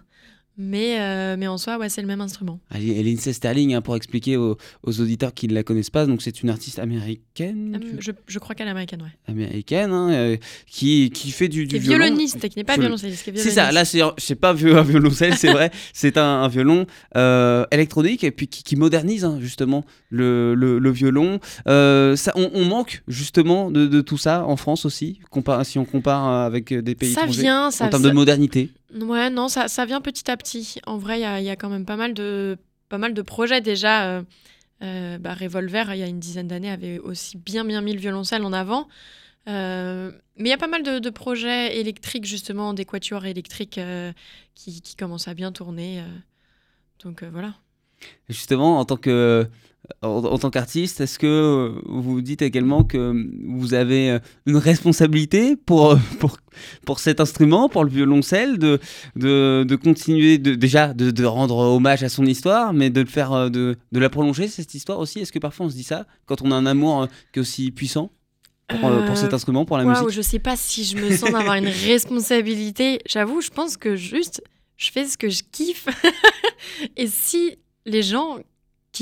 Mais, 0.61 0.99
euh, 0.99 1.37
mais 1.39 1.47
en 1.47 1.57
soi, 1.57 1.77
ouais, 1.77 1.87
c'est 1.87 2.01
le 2.01 2.07
même 2.07 2.19
instrument. 2.19 2.59
Et 2.77 3.01
Lindsay 3.01 3.31
Sterling, 3.31 3.73
hein, 3.75 3.81
pour 3.81 3.95
expliquer 3.95 4.35
aux, 4.35 4.57
aux 4.83 4.99
auditeurs 4.99 5.33
qui 5.33 5.47
ne 5.47 5.53
la 5.53 5.63
connaissent 5.63 5.89
pas, 5.89 6.05
donc 6.05 6.21
c'est 6.21 6.43
une 6.43 6.49
artiste 6.49 6.79
américaine, 6.79 7.75
Euh, 7.75 7.79
tu- 7.79 7.95
Je, 8.01 8.11
je 8.27 8.39
crois 8.39 8.55
qu'elle 8.55 8.67
est 8.67 8.71
américaine, 8.71 9.01
ouais. 9.01 9.31
américaine, 9.31 9.91
hein, 9.91 10.11
euh, 10.11 10.37
qui, 10.67 11.11
qui 11.11 11.31
fait 11.31 11.47
du, 11.47 11.65
du 11.65 11.77
est 11.77 11.79
violon. 11.79 12.03
violoniste, 12.03 12.49
qui 12.49 12.57
n'est 12.57 12.65
pas 12.65 12.75
violoncelliste, 12.77 13.31
C'est 13.35 13.51
ça, 13.51 13.71
là 13.71 13.85
c'est 13.85 14.35
pas 14.35 14.49
un 14.51 14.53
violoncelle, 14.83 15.35
c'est 15.37 15.53
vrai, 15.53 15.71
c'est 15.93 16.17
un, 16.17 16.41
un 16.43 16.47
violon 16.49 16.85
euh, 17.15 17.65
électronique 17.71 18.25
et 18.25 18.31
puis 18.31 18.47
qui, 18.49 18.61
qui 18.63 18.75
modernise 18.75 19.23
hein, 19.23 19.37
justement 19.39 19.85
le, 20.09 20.55
le, 20.55 20.77
le 20.77 20.91
violon. 20.91 21.39
Ça, 21.65 22.33
on, 22.35 22.51
on 22.53 22.65
manque 22.65 23.01
justement 23.07 23.71
de, 23.71 23.87
de 23.87 24.01
tout 24.01 24.17
ça 24.17 24.45
en 24.45 24.57
France 24.57 24.83
aussi, 24.85 25.19
si 25.63 25.79
on 25.79 25.85
compare 25.85 26.27
avec 26.27 26.73
des 26.73 26.95
pays 26.95 27.13
Ça 27.13 27.21
étrangers, 27.21 27.41
vient, 27.43 27.71
ça, 27.71 27.85
en 27.85 27.89
termes 27.89 28.03
ça- 28.03 28.09
de 28.09 28.13
modernité. 28.13 28.71
Ouais, 28.93 29.30
non, 29.30 29.47
ça, 29.47 29.67
ça 29.67 29.86
vient 29.86 30.02
petit 30.02 30.30
à 30.32 30.38
petit. 30.38 30.80
En 30.86 30.97
vrai, 30.97 31.19
il 31.19 31.41
y 31.41 31.43
y 31.45 31.49
a 31.49 31.56
quand 31.56 31.69
même 31.69 31.86
pas 31.86 31.95
mal 31.95 32.13
de, 32.13 32.58
pas 32.89 32.97
mal 32.97 33.13
de 33.13 33.21
projets 33.21 33.62
déjà. 33.62 34.10
euh, 34.10 34.23
euh, 34.82 35.17
bah, 35.17 35.34
Revolver, 35.34 35.93
il 35.93 35.99
y 35.99 36.04
a 36.04 36.08
une 36.08 36.19
dizaine 36.19 36.47
d'années, 36.47 36.71
avait 36.71 36.99
aussi 36.99 37.38
bien, 37.38 37.65
bien 37.65 37.82
mis 37.82 37.93
le 37.93 37.99
violoncelle 37.99 38.43
en 38.43 38.54
avant. 38.54 38.88
Euh, 39.47 40.12
mais 40.38 40.49
il 40.49 40.52
y 40.52 40.54
a 40.54 40.58
pas 40.58 40.67
mal 40.67 40.84
de, 40.84 41.10
projets 41.10 41.78
électriques, 41.80 42.25
justement, 42.25 42.73
des 42.73 42.86
quatuors 42.86 43.25
électriques 43.25 43.78
euh, 43.78 44.13
qui, 44.56 44.82
qui 44.82 44.95
commencent 44.95 45.28
à 45.28 45.34
bien 45.34 45.52
tourner. 45.52 46.04
donc 47.04 47.23
voilà. 47.23 47.56
Justement, 48.30 48.80
en 48.80 48.86
tant 48.86 48.95
que 48.95 49.47
en, 50.01 50.07
en 50.09 50.37
tant 50.37 50.49
qu'artiste, 50.49 51.01
est-ce 51.01 51.17
que 51.17 51.73
vous 51.85 52.21
dites 52.21 52.41
également 52.41 52.83
que 52.83 53.25
vous 53.47 53.73
avez 53.73 54.11
euh, 54.11 54.19
une 54.45 54.57
responsabilité 54.57 55.55
pour, 55.55 55.97
pour, 56.19 56.37
pour 56.85 56.99
cet 56.99 57.19
instrument, 57.19 57.69
pour 57.69 57.83
le 57.83 57.89
violoncelle, 57.89 58.57
de, 58.59 58.79
de, 59.15 59.65
de 59.67 59.75
continuer, 59.75 60.37
de, 60.37 60.55
déjà 60.55 60.93
de, 60.93 61.11
de 61.11 61.25
rendre 61.25 61.55
hommage 61.57 62.03
à 62.03 62.09
son 62.09 62.25
histoire, 62.25 62.73
mais 62.73 62.89
de 62.89 63.01
le 63.01 63.07
faire, 63.07 63.31
euh, 63.33 63.49
de, 63.49 63.77
de 63.91 63.99
la 63.99 64.09
prolonger, 64.09 64.47
cette 64.47 64.73
histoire 64.73 64.99
aussi? 64.99 65.19
Est-ce 65.19 65.31
que 65.31 65.39
parfois 65.39 65.65
on 65.65 65.69
se 65.69 65.75
dit 65.75 65.83
ça 65.83 66.05
quand 66.25 66.41
on 66.41 66.51
a 66.51 66.55
un 66.55 66.65
amour 66.65 67.03
euh, 67.03 67.07
qui 67.33 67.39
est 67.39 67.41
aussi 67.41 67.71
puissant 67.71 68.11
pour, 68.67 68.85
euh, 68.89 69.05
pour 69.05 69.15
Euh, 69.15 69.15
cet 69.15 69.33
instrument, 69.33 69.65
pour 69.65 69.77
la 69.77 69.85
musique? 69.85 70.09
je 70.09 70.21
sais 70.21 70.39
pas 70.39 70.55
si 70.55 70.83
je 70.83 70.95
me 70.97 71.09
sens 71.15 71.31
d'avoir 71.31 71.55
une 71.55 71.67
responsabilité. 71.87 72.99
J'avoue, 73.07 73.41
je 73.41 73.49
pense 73.49 73.75
que 73.77 73.95
juste, 73.95 74.43
je 74.77 74.91
fais 74.91 75.05
ce 75.05 75.17
que 75.17 75.29
je 75.29 75.41
kiffe. 75.51 75.87
Et 76.97 77.07
si 77.07 77.57
les 77.85 78.03
gens 78.03 78.37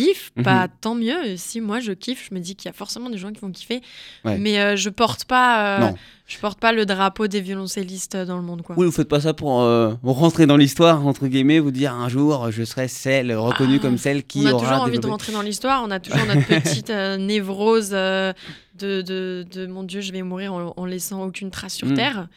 kiffent, 0.05 0.31
Mhm. 0.36 0.43
bah 0.43 0.67
tant 0.81 0.95
mieux. 0.95 1.36
Si 1.38 1.62
moi 1.62 1.79
je 1.79 1.91
kiffe, 1.91 2.27
je 2.29 2.36
me 2.36 2.39
dis 2.39 2.55
qu'il 2.55 2.69
y 2.69 2.69
a 2.69 2.73
forcément 2.73 3.10
des 3.10 3.17
gens 3.17 3.31
qui 3.31 3.39
vont 3.39 3.51
kiffer. 3.51 3.81
Ouais. 4.25 4.38
Mais 4.38 4.60
euh, 4.60 4.75
je 4.75 4.89
porte 4.89 5.25
pas, 5.25 5.79
euh, 5.81 5.91
je 6.27 6.38
porte 6.38 6.60
pas 6.60 6.71
le 6.71 6.86
drapeau 6.86 7.27
des 7.27 7.41
violoncellistes 7.41 8.15
dans 8.15 8.38
le 8.38 8.43
monde, 8.43 8.62
quoi. 8.62 8.75
Oui, 8.77 8.86
vous 8.86 8.91
faites 8.91 9.07
pas 9.10 9.21
ça 9.21 9.33
pour 9.33 9.62
euh, 9.62 9.93
rentrer 10.03 10.45
dans 10.45 10.57
l'histoire, 10.57 11.05
entre 11.07 11.27
guillemets, 11.27 11.60
vous 11.60 11.71
dire 11.71 11.93
un 11.93 12.10
jour 12.10 12.51
je 12.51 12.63
serai 12.63 12.88
celle, 12.88 13.33
reconnue 13.36 13.77
Ah, 13.79 13.81
comme 13.81 13.97
celle 13.97 14.23
qui 14.23 14.41
on 14.43 14.47
a 14.47 14.51
aura 14.53 14.63
toujours 14.63 14.81
envie 14.83 14.99
de 14.99 15.07
rentrer 15.07 15.31
dans 15.33 15.41
l'histoire, 15.41 15.83
on 15.83 15.91
a 15.91 15.99
toujours 15.99 16.25
notre 16.25 16.47
petite 16.47 16.89
euh, 16.91 17.17
névrose 17.17 17.89
euh, 17.93 18.33
de, 18.77 19.01
de, 19.01 19.45
de 19.51 19.65
mon 19.65 19.83
Dieu, 19.83 20.01
je 20.01 20.12
vais 20.12 20.21
mourir 20.21 20.53
en, 20.53 20.73
en 20.77 20.86
laissant 20.86 21.23
aucune 21.23 21.49
trace 21.51 21.73
sur 21.73 21.88
Mm. 21.88 21.93
Terre. 21.95 22.27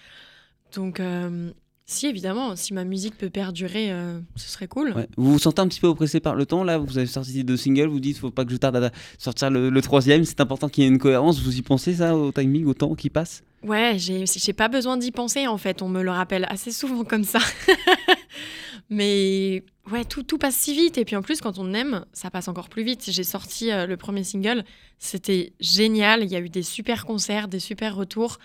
Donc, 0.74 1.00
euh, 1.00 1.50
si 1.90 2.06
évidemment, 2.06 2.56
si 2.56 2.72
ma 2.72 2.84
musique 2.84 3.18
peut 3.18 3.30
perdurer, 3.30 3.90
euh, 3.90 4.20
ce 4.36 4.48
serait 4.48 4.68
cool. 4.68 4.92
Ouais. 4.92 5.08
Vous 5.16 5.32
vous 5.32 5.38
sentez 5.38 5.60
un 5.60 5.68
petit 5.68 5.80
peu 5.80 5.88
oppressé 5.88 6.20
par 6.20 6.34
le 6.34 6.46
temps 6.46 6.64
là? 6.64 6.78
Vous 6.78 6.98
avez 6.98 7.06
sorti 7.06 7.42
deux 7.42 7.56
singles, 7.56 7.88
vous 7.88 8.00
dites 8.00 8.18
faut 8.18 8.30
pas 8.30 8.44
que 8.44 8.52
je 8.52 8.56
tarde 8.56 8.76
à 8.76 8.90
sortir 9.18 9.50
le, 9.50 9.70
le 9.70 9.82
troisième, 9.82 10.24
c'est 10.24 10.40
important 10.40 10.68
qu'il 10.68 10.84
y 10.84 10.86
ait 10.86 10.90
une 10.90 10.98
cohérence. 10.98 11.40
Vous 11.40 11.56
y 11.56 11.62
pensez 11.62 11.94
ça 11.94 12.16
au 12.16 12.32
timing, 12.32 12.64
au 12.66 12.74
temps 12.74 12.94
qui 12.94 13.10
passe? 13.10 13.42
Ouais, 13.62 13.96
j'ai 13.98 14.52
pas 14.52 14.68
besoin 14.68 14.96
d'y 14.96 15.10
penser 15.10 15.46
en 15.46 15.58
fait, 15.58 15.82
on 15.82 15.88
me 15.88 16.02
le 16.02 16.10
rappelle 16.10 16.46
assez 16.48 16.70
souvent 16.70 17.04
comme 17.04 17.24
ça. 17.24 17.40
Mais 18.90 19.62
ouais, 19.90 20.04
tout, 20.04 20.22
tout 20.22 20.38
passe 20.38 20.56
si 20.56 20.74
vite. 20.74 20.98
Et 20.98 21.04
puis 21.04 21.16
en 21.16 21.22
plus, 21.22 21.40
quand 21.40 21.58
on 21.58 21.72
aime, 21.74 22.04
ça 22.12 22.30
passe 22.30 22.48
encore 22.48 22.68
plus 22.68 22.82
vite. 22.82 23.04
J'ai 23.08 23.24
sorti 23.24 23.70
euh, 23.70 23.86
le 23.86 23.96
premier 23.96 24.24
single, 24.24 24.64
c'était 24.98 25.52
génial. 25.60 26.24
Il 26.24 26.30
y 26.30 26.36
a 26.36 26.40
eu 26.40 26.48
des 26.48 26.62
super 26.62 27.06
concerts, 27.06 27.46
des 27.48 27.60
super 27.60 27.94
retours. 27.94 28.38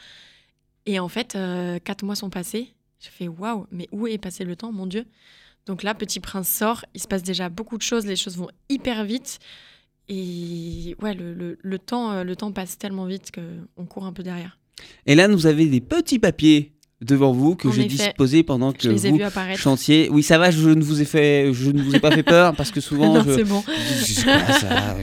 Et 0.86 0.99
en 0.99 1.08
fait, 1.08 1.36
euh, 1.36 1.79
quatre 1.84 2.03
mois 2.03 2.15
sont 2.15 2.29
passés. 2.29 2.74
Je 2.99 3.10
fais 3.10 3.27
waouh, 3.27 3.67
mais 3.71 3.88
où 3.91 4.08
est 4.08 4.17
passé 4.17 4.43
le 4.43 4.55
temps, 4.55 4.71
mon 4.71 4.86
Dieu? 4.88 5.05
Donc 5.65 5.84
là, 5.84 5.93
Petit 5.95 6.19
Prince 6.19 6.47
sort, 6.47 6.86
il 6.93 7.01
se 7.01 7.08
passe 7.08 7.23
déjà 7.23 7.49
beaucoup 7.49 7.77
de 7.77 7.81
choses, 7.84 8.05
les 8.05 8.15
choses 8.15 8.38
vont 8.38 8.49
hyper 8.69 9.03
vite. 9.03 9.39
Et 10.08 10.95
ouais, 11.01 11.13
le, 11.15 11.34
le- 11.34 11.58
le 11.62 11.79
temps, 11.79 12.12
euh, 12.12 12.23
le 12.23 12.36
temps 12.36 12.51
passe 12.51 12.77
tellement 12.77 13.05
vite 13.05 13.31
qu'on 13.34 13.86
court 13.86 14.05
un 14.05 14.13
peu 14.13 14.21
derrière. 14.23 14.58
Et 15.08 15.15
là, 15.15 15.27
vous 15.27 15.47
avez 15.47 15.65
des 15.65 15.81
petits 15.81 16.19
papiers 16.19 16.73
devant 17.01 17.31
vous 17.31 17.55
que 17.55 17.71
j'ai 17.71 17.86
effet. 17.86 18.05
disposés 18.08 18.43
pendant 18.43 18.71
que 18.71 18.88
vous 18.88 19.55
chantiez. 19.58 20.08
Oui, 20.10 20.21
ça 20.23 20.38
va, 20.38 20.51
je 20.51 20.69
ne 20.69 20.84
vous 20.84 21.01
ai 21.01 21.05
fait, 21.05 21.51
je 21.53 21.71
ne 21.71 21.81
vous 21.81 21.95
ai 21.95 21.99
pas 21.99 22.12
fait 22.12 22.23
peur 22.23 22.55
parce 22.55 22.71
que 22.71 22.79
souvent 22.81 23.13
non, 23.15 23.23
je. 23.23 23.36
c'est 23.36 23.43
bon. 23.43 23.63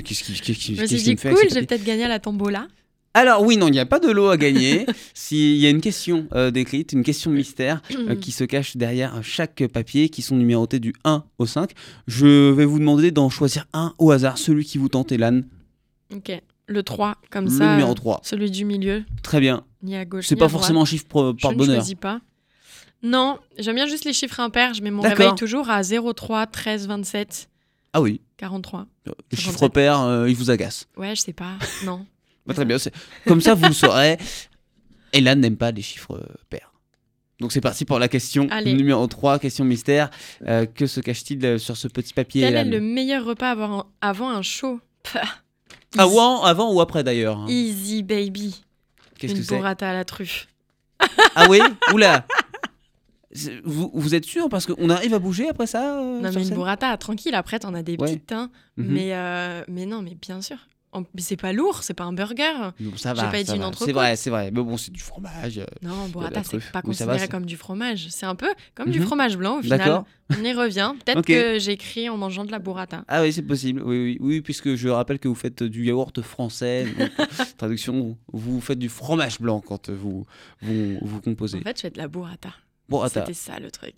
Qu'est-ce 0.05 0.23
qui, 0.23 1.11
me 1.13 1.17
fait 1.17 1.31
cool, 1.33 1.43
papiers? 1.49 1.67
peut-être 1.67 1.85
gagner 1.85 2.05
à 2.05 2.09
la 2.09 2.19
tombola. 2.21 2.69
Alors 3.15 3.43
oui, 3.43 3.59
non, 3.59 3.69
il 3.69 3.73
n'y 3.73 3.79
a 3.79 3.85
pas 3.87 3.99
de 4.01 4.11
lot 4.11 4.29
à 4.29 4.37
gagner. 4.39 4.87
S'il 5.15 5.57
y 5.57 5.67
a 5.67 5.71
une 5.71 5.81
question 5.83 6.27
euh, 6.33 6.51
décrite, 6.51 6.93
une 6.93 7.03
question 7.05 7.31
mystère 7.31 7.83
euh, 7.95 8.15
qui 8.21 8.33
se 8.33 8.45
cache 8.45 8.77
derrière 8.77 9.23
chaque 9.23 9.67
papier, 9.69 10.09
qui 10.09 10.23
sont 10.23 10.37
numérotés 10.37 10.81
du 10.81 10.95
1 11.05 11.23
au 11.39 11.45
5, 11.47 11.73
je 12.07 12.51
vais 12.51 12.65
vous 12.65 12.79
demander 12.79 13.11
d'en 13.11 13.29
choisir 13.29 13.67
un 13.75 13.93
au 13.99 14.11
hasard, 14.13 14.39
celui 14.39 14.65
qui 14.65 14.79
vous 14.79 14.89
tente, 14.89 15.13
Elan. 15.13 15.43
ok. 16.15 16.41
Le 16.69 16.83
3, 16.85 17.17
comme 17.31 17.47
Le 17.47 17.51
ça. 17.51 17.73
numéro 17.73 17.91
euh, 17.91 17.95
3. 17.95 18.21
Celui 18.25 18.51
du 18.51 18.65
milieu, 18.65 19.05
Très 19.23 19.41
bien. 19.41 19.65
ni 19.83 19.95
à 19.97 20.05
gauche. 20.07 20.27
C'est 20.27 20.37
pas 20.37 20.45
à 20.45 20.49
droite. 20.49 20.61
forcément 20.61 20.83
un 20.83 20.87
chiffre 20.87 21.07
pro- 21.07 21.33
Je 21.37 21.43
par 21.43 21.53
ne 21.53 21.57
bonheur. 21.59 21.75
choisis 21.77 21.97
pas. 21.97 22.21
Non, 23.03 23.39
j'aime 23.59 23.75
bien 23.75 23.87
juste 23.89 24.05
les 24.05 24.13
chiffres 24.13 24.39
impairs. 24.41 24.73
Je 24.73 24.81
mets 24.81 24.93
mon 24.93 25.03
réveil 25.03 25.35
toujours 25.37 25.69
à 25.69 25.83
03, 25.83 26.47
13, 26.47 26.87
27, 26.87 27.51
Ah 27.93 28.01
oui, 28.01 28.21
43. 28.39 28.87
le 29.07 29.13
chiffre 29.37 29.51
57. 29.59 29.73
pair, 29.73 30.01
euh, 30.01 30.31
il 30.31 30.37
vous 30.37 30.51
agace. 30.51 30.87
Ouais, 30.97 31.15
je 31.17 31.21
sais 31.21 31.33
pas. 31.33 31.55
Non. 31.85 32.07
Bah, 32.47 32.55
très 32.55 32.65
bien, 32.65 32.77
comme 33.27 33.41
ça 33.41 33.55
vous 33.55 33.67
le 33.67 33.73
saurez. 33.73 34.19
Elan 35.13 35.37
n'aime 35.37 35.57
pas 35.57 35.71
les 35.71 35.83
chiffres 35.83 36.17
euh, 36.17 36.35
pairs. 36.51 36.73
Donc 37.39 37.53
c'est 37.53 37.61
parti 37.61 37.85
pour 37.85 37.99
la 37.99 38.09
question 38.09 38.47
Allez. 38.51 38.73
numéro 38.73 39.07
3, 39.07 39.39
question 39.39 39.65
mystère. 39.65 40.11
Euh, 40.47 40.65
que 40.67 40.87
se 40.87 41.01
cache-t-il 41.01 41.45
euh, 41.45 41.59
sur 41.59 41.77
ce 41.77 41.89
petit 41.89 42.15
papier 42.15 42.43
Quel 42.43 42.57
est 42.57 42.65
le 42.65 42.81
meilleur 42.81 43.25
repas 43.25 43.51
avant 43.51 43.81
un, 43.81 43.87
avant 44.01 44.31
un 44.31 44.43
show? 44.43 44.81
Pah. 45.13 45.23
Ah, 45.99 46.05
avant 46.45 46.73
ou 46.73 46.81
après 46.81 47.05
d'ailleurs 47.05 47.37
hein. 47.37 47.47
Easy 47.51 48.03
baby. 48.03 48.63
Qu'est-ce 49.19 49.35
Une 49.35 49.41
que 49.41 49.45
c'est? 49.45 49.57
burrata 49.57 49.91
à 49.91 49.93
la 49.93 50.07
truffe. 50.07 50.49
Ah 51.35 51.47
oui? 51.51 51.61
Oula 51.93 52.27
vous, 53.65 53.91
vous 53.95 54.15
êtes 54.15 54.25
sûr? 54.25 54.49
Parce 54.49 54.67
qu'on 54.67 54.91
arrive 54.91 55.15
à 55.15 55.19
bouger 55.19 55.49
après 55.49 55.67
ça 55.67 55.99
euh, 55.99 56.21
Non, 56.21 56.31
mais 56.35 56.47
une 56.47 56.55
burrata, 56.55 56.97
tranquille. 56.97 57.35
Après, 57.35 57.59
t'en 57.59 57.75
as 57.75 57.83
des 57.83 57.93
Ouais. 57.93 57.99
petites, 58.09 58.33
hein. 58.33 58.51
Mhm. 58.77 58.87
mais, 58.89 59.15
euh, 59.15 59.65
mais 59.69 59.87
non, 59.87 60.03
mais 60.03 60.15
bien 60.15 60.41
sûr. 60.43 60.59
Mais 60.95 61.23
c'est 61.23 61.37
pas 61.39 61.53
lourd, 61.55 61.83
c'est 61.83 61.95
pas 61.95 62.05
un 62.05 62.13
burger. 62.13 62.53
Non, 62.79 62.95
ça 62.97 63.15
J'ai 63.15 63.23
va, 63.23 63.29
pas 63.31 63.43
dit 63.43 63.53
une. 63.57 63.73
C'est 63.75 63.93
vrai, 63.93 64.15
c'est 64.17 64.29
vrai. 64.29 64.51
Mais 64.51 64.63
bon, 64.63 64.77
c'est 64.77 64.91
du 64.93 65.01
fromage. 65.01 65.59
euh, 65.59 65.65
Non, 65.81 66.07
burrata, 66.09 66.37
la 66.41 66.45
c'est 66.45 66.59
pas 66.59 66.65
Oui, 66.65 66.71
va, 66.75 66.83
considéré 66.83 67.29
comme 67.29 67.47
du 67.47 67.57
fromage. 67.57 68.09
C'est 68.11 68.27
un 68.27 68.35
peu 68.35 68.53
comme 68.75 68.91
du 68.91 69.01
Mhm. 69.01 69.07
fromage 69.07 69.37
blanc 69.39 69.59
au 69.59 69.63
final. 69.63 70.05
On 70.39 70.45
y 70.45 70.53
revient. 70.53 70.93
Peut-être 71.05 71.23
que 71.23 71.59
j'écris 71.59 72.09
en 72.11 72.17
mangeant 72.19 72.45
de 72.45 72.51
la 72.53 72.59
burrata. 72.59 73.05
Ah 73.09 73.23
oui, 73.23 73.33
c'est 73.33 73.43
possible. 73.43 73.83
Oui, 73.85 74.03
oui, 74.03 74.17
oui, 74.21 74.41
puisque 74.43 74.75
je 74.75 74.89
rappelle 74.89 75.19
que 75.19 75.29
vous 75.29 75.35
faites 75.35 75.63
du 75.63 75.85
yaourt 75.87 76.21
français. 76.21 76.85
donc, 76.99 77.11
euh, 77.21 77.27
traduction, 77.57 78.19
vous 78.33 78.61
faites 78.61 78.79
du 78.79 78.89
fromage 78.91 79.41
blanc 79.41 79.61
quand 79.67 79.89
vous 79.89 80.27
vous, 80.61 80.99
vous 81.01 81.21
composez. 81.23 81.59
En 81.59 81.63
fait, 81.63 81.77
je 81.79 81.83
fais 81.83 81.91
de 81.91 81.99
la 81.99 82.09
burrata. 82.09 82.51
bon, 82.89 83.01
attends. 83.01 83.21
C'était 83.21 83.33
ça 83.35 83.59
le 83.59 83.71
truc. 83.71 83.95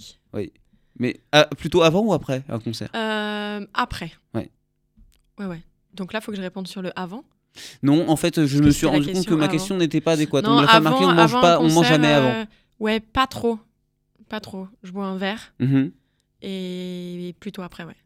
Mais 1.01 1.21
ah, 1.33 1.47
plutôt 1.59 1.83
avant 1.83 2.03
ou 2.03 2.13
après 2.13 2.45
un 2.49 2.61
concert? 2.61 2.89
Euh, 2.95 3.67
après. 3.75 4.13
Ouais. 4.33 4.49
Ouais, 5.41 5.47
ouais. 5.47 5.61
Donc 5.95 6.13
là, 6.13 6.21
faut 6.21 6.31
que 6.33 6.37
je 6.37 6.43
réponde 6.43 6.67
sur 6.69 6.83
le 6.83 6.91
avant. 6.99 7.25
Non, 7.83 8.09
en 8.09 8.17
fait, 8.17 8.47
je 8.47 8.63
me 8.63 8.71
suis 8.71 8.87
rendu 8.87 9.13
compte 9.13 9.27
que 9.27 9.35
ma 9.35 9.45
avant. 9.45 9.53
question 9.53 9.77
n'était 9.77 10.01
pas 10.01 10.13
adéquate. 10.13 10.45
on 10.47 10.51
non, 10.51 10.59
avant, 10.59 10.97
on 10.99 11.07
mange 11.15 11.19
avant 11.35 11.41
pas, 11.41 11.55
un 11.55 11.59
on 11.59 11.63
mange 11.65 11.75
concert, 11.75 11.91
jamais 11.93 12.13
avant. 12.13 12.29
euh, 12.31 12.45
Ouais, 12.81 13.01
pas 13.01 13.27
trop. 13.29 13.59
Pas 14.29 14.41
trop. 14.41 14.67
Je 14.83 14.91
bois 14.91 15.07
un 15.07 15.17
verre 15.17 15.55
Mhm. 15.61 15.93
et 16.43 17.35
plutôt 17.41 17.63
après, 17.63 17.85
ouais. 17.85 17.97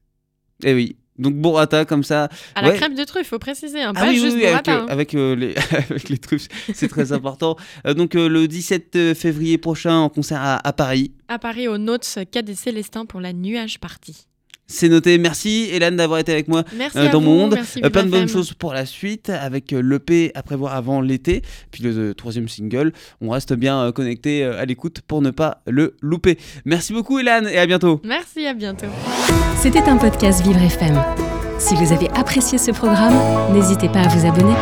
Eh 0.65 0.75
oui. 0.75 0.97
Donc 1.19 1.35
burrata 1.35 1.85
comme 1.85 2.05
ça. 2.05 2.29
À 2.55 2.63
la 2.63 2.71
crème 2.73 2.95
de 2.95 3.03
truffe, 3.03 3.27
faut 3.29 3.41
préciser. 3.41 3.83
Hein, 3.83 3.93
Ah 3.97 4.01
pas 4.03 4.07
oui, 4.09 4.15
oui, 4.17 4.21
juste 4.21 4.37
oui, 4.37 4.47
avec, 4.47 4.65
burrata. 4.67 4.77
euh, 4.77 4.83
hein. 4.83 4.87
avec, 4.89 5.15
euh, 5.15 5.35
les, 5.35 5.55
avec 5.73 6.09
les 6.11 6.19
truffes, 6.19 6.47
c'est 6.73 6.87
très 6.87 7.13
important. 7.13 7.57
Euh, 7.87 7.95
donc 7.95 8.15
euh, 8.15 8.29
le 8.29 8.47
17 8.47 9.15
février 9.15 9.59
prochain 9.59 9.97
en 9.97 10.09
concert 10.11 10.41
à, 10.41 10.65
à 10.65 10.73
Paris. 10.73 11.11
À 11.27 11.41
Paris, 11.41 11.67
au 11.67 11.77
Notes, 11.79 12.19
Quai 12.31 12.43
des 12.45 12.55
Célestins 12.55 13.05
pour 13.05 13.21
la 13.21 13.33
nuage 13.33 13.81
party. 13.81 14.28
C'est 14.71 14.91
noté. 14.91 15.17
Merci 15.17 15.69
Hélène 15.73 15.97
d'avoir 15.97 16.21
été 16.21 16.31
avec 16.31 16.47
moi 16.47 16.63
Merci 16.77 16.99
euh, 16.99 17.11
dans 17.11 17.23
mon 17.23 17.35
monde. 17.35 17.55
merci 17.55 17.81
Euh, 17.83 17.89
plein 17.89 18.05
de 18.05 18.11
bonnes 18.11 18.29
choses 18.29 18.53
pour 18.53 18.75
la 18.75 18.85
suite 18.85 19.31
avec 19.31 19.73
euh, 19.73 19.81
l'EP 19.81 20.31
à 20.35 20.43
prévoir 20.43 20.75
avant 20.75 21.01
l'été. 21.01 21.41
Puis 21.71 21.83
le, 21.83 21.91
euh, 21.97 22.15
troisième 22.15 22.49
single. 22.49 22.93
On 23.23 23.31
reste 23.31 23.55
bien 23.55 23.79
euh, 23.81 23.93
connecté 23.93 24.45
euh, 24.45 24.61
à 24.61 24.67
l'écoute 24.67 25.01
pour 25.07 25.23
ne 25.23 25.31
pas 25.31 25.63
le 25.67 25.97
louper. 26.03 26.37
Merci 26.67 26.93
beaucoup 26.93 27.19
Hélène 27.19 27.49
et 27.49 27.59
à 27.59 27.67
bientôt. 27.67 28.01
Merci, 28.05 28.47
à 28.47 28.53
bientôt. 28.53 28.87
C'était 29.57 29.81
un 29.89 29.97
podcast 29.97 30.43
Vivre 30.45 30.61
FM. 30.63 31.03
Si 31.59 31.75
vous 31.75 31.93
avez 31.93 32.11
apprécié 32.11 32.59
ce 32.59 32.71
programme, 32.71 33.15
n'hésitez 33.55 33.89
pas 33.89 34.01
à 34.03 34.09
vous 34.09 34.27
abonner. 34.27 34.55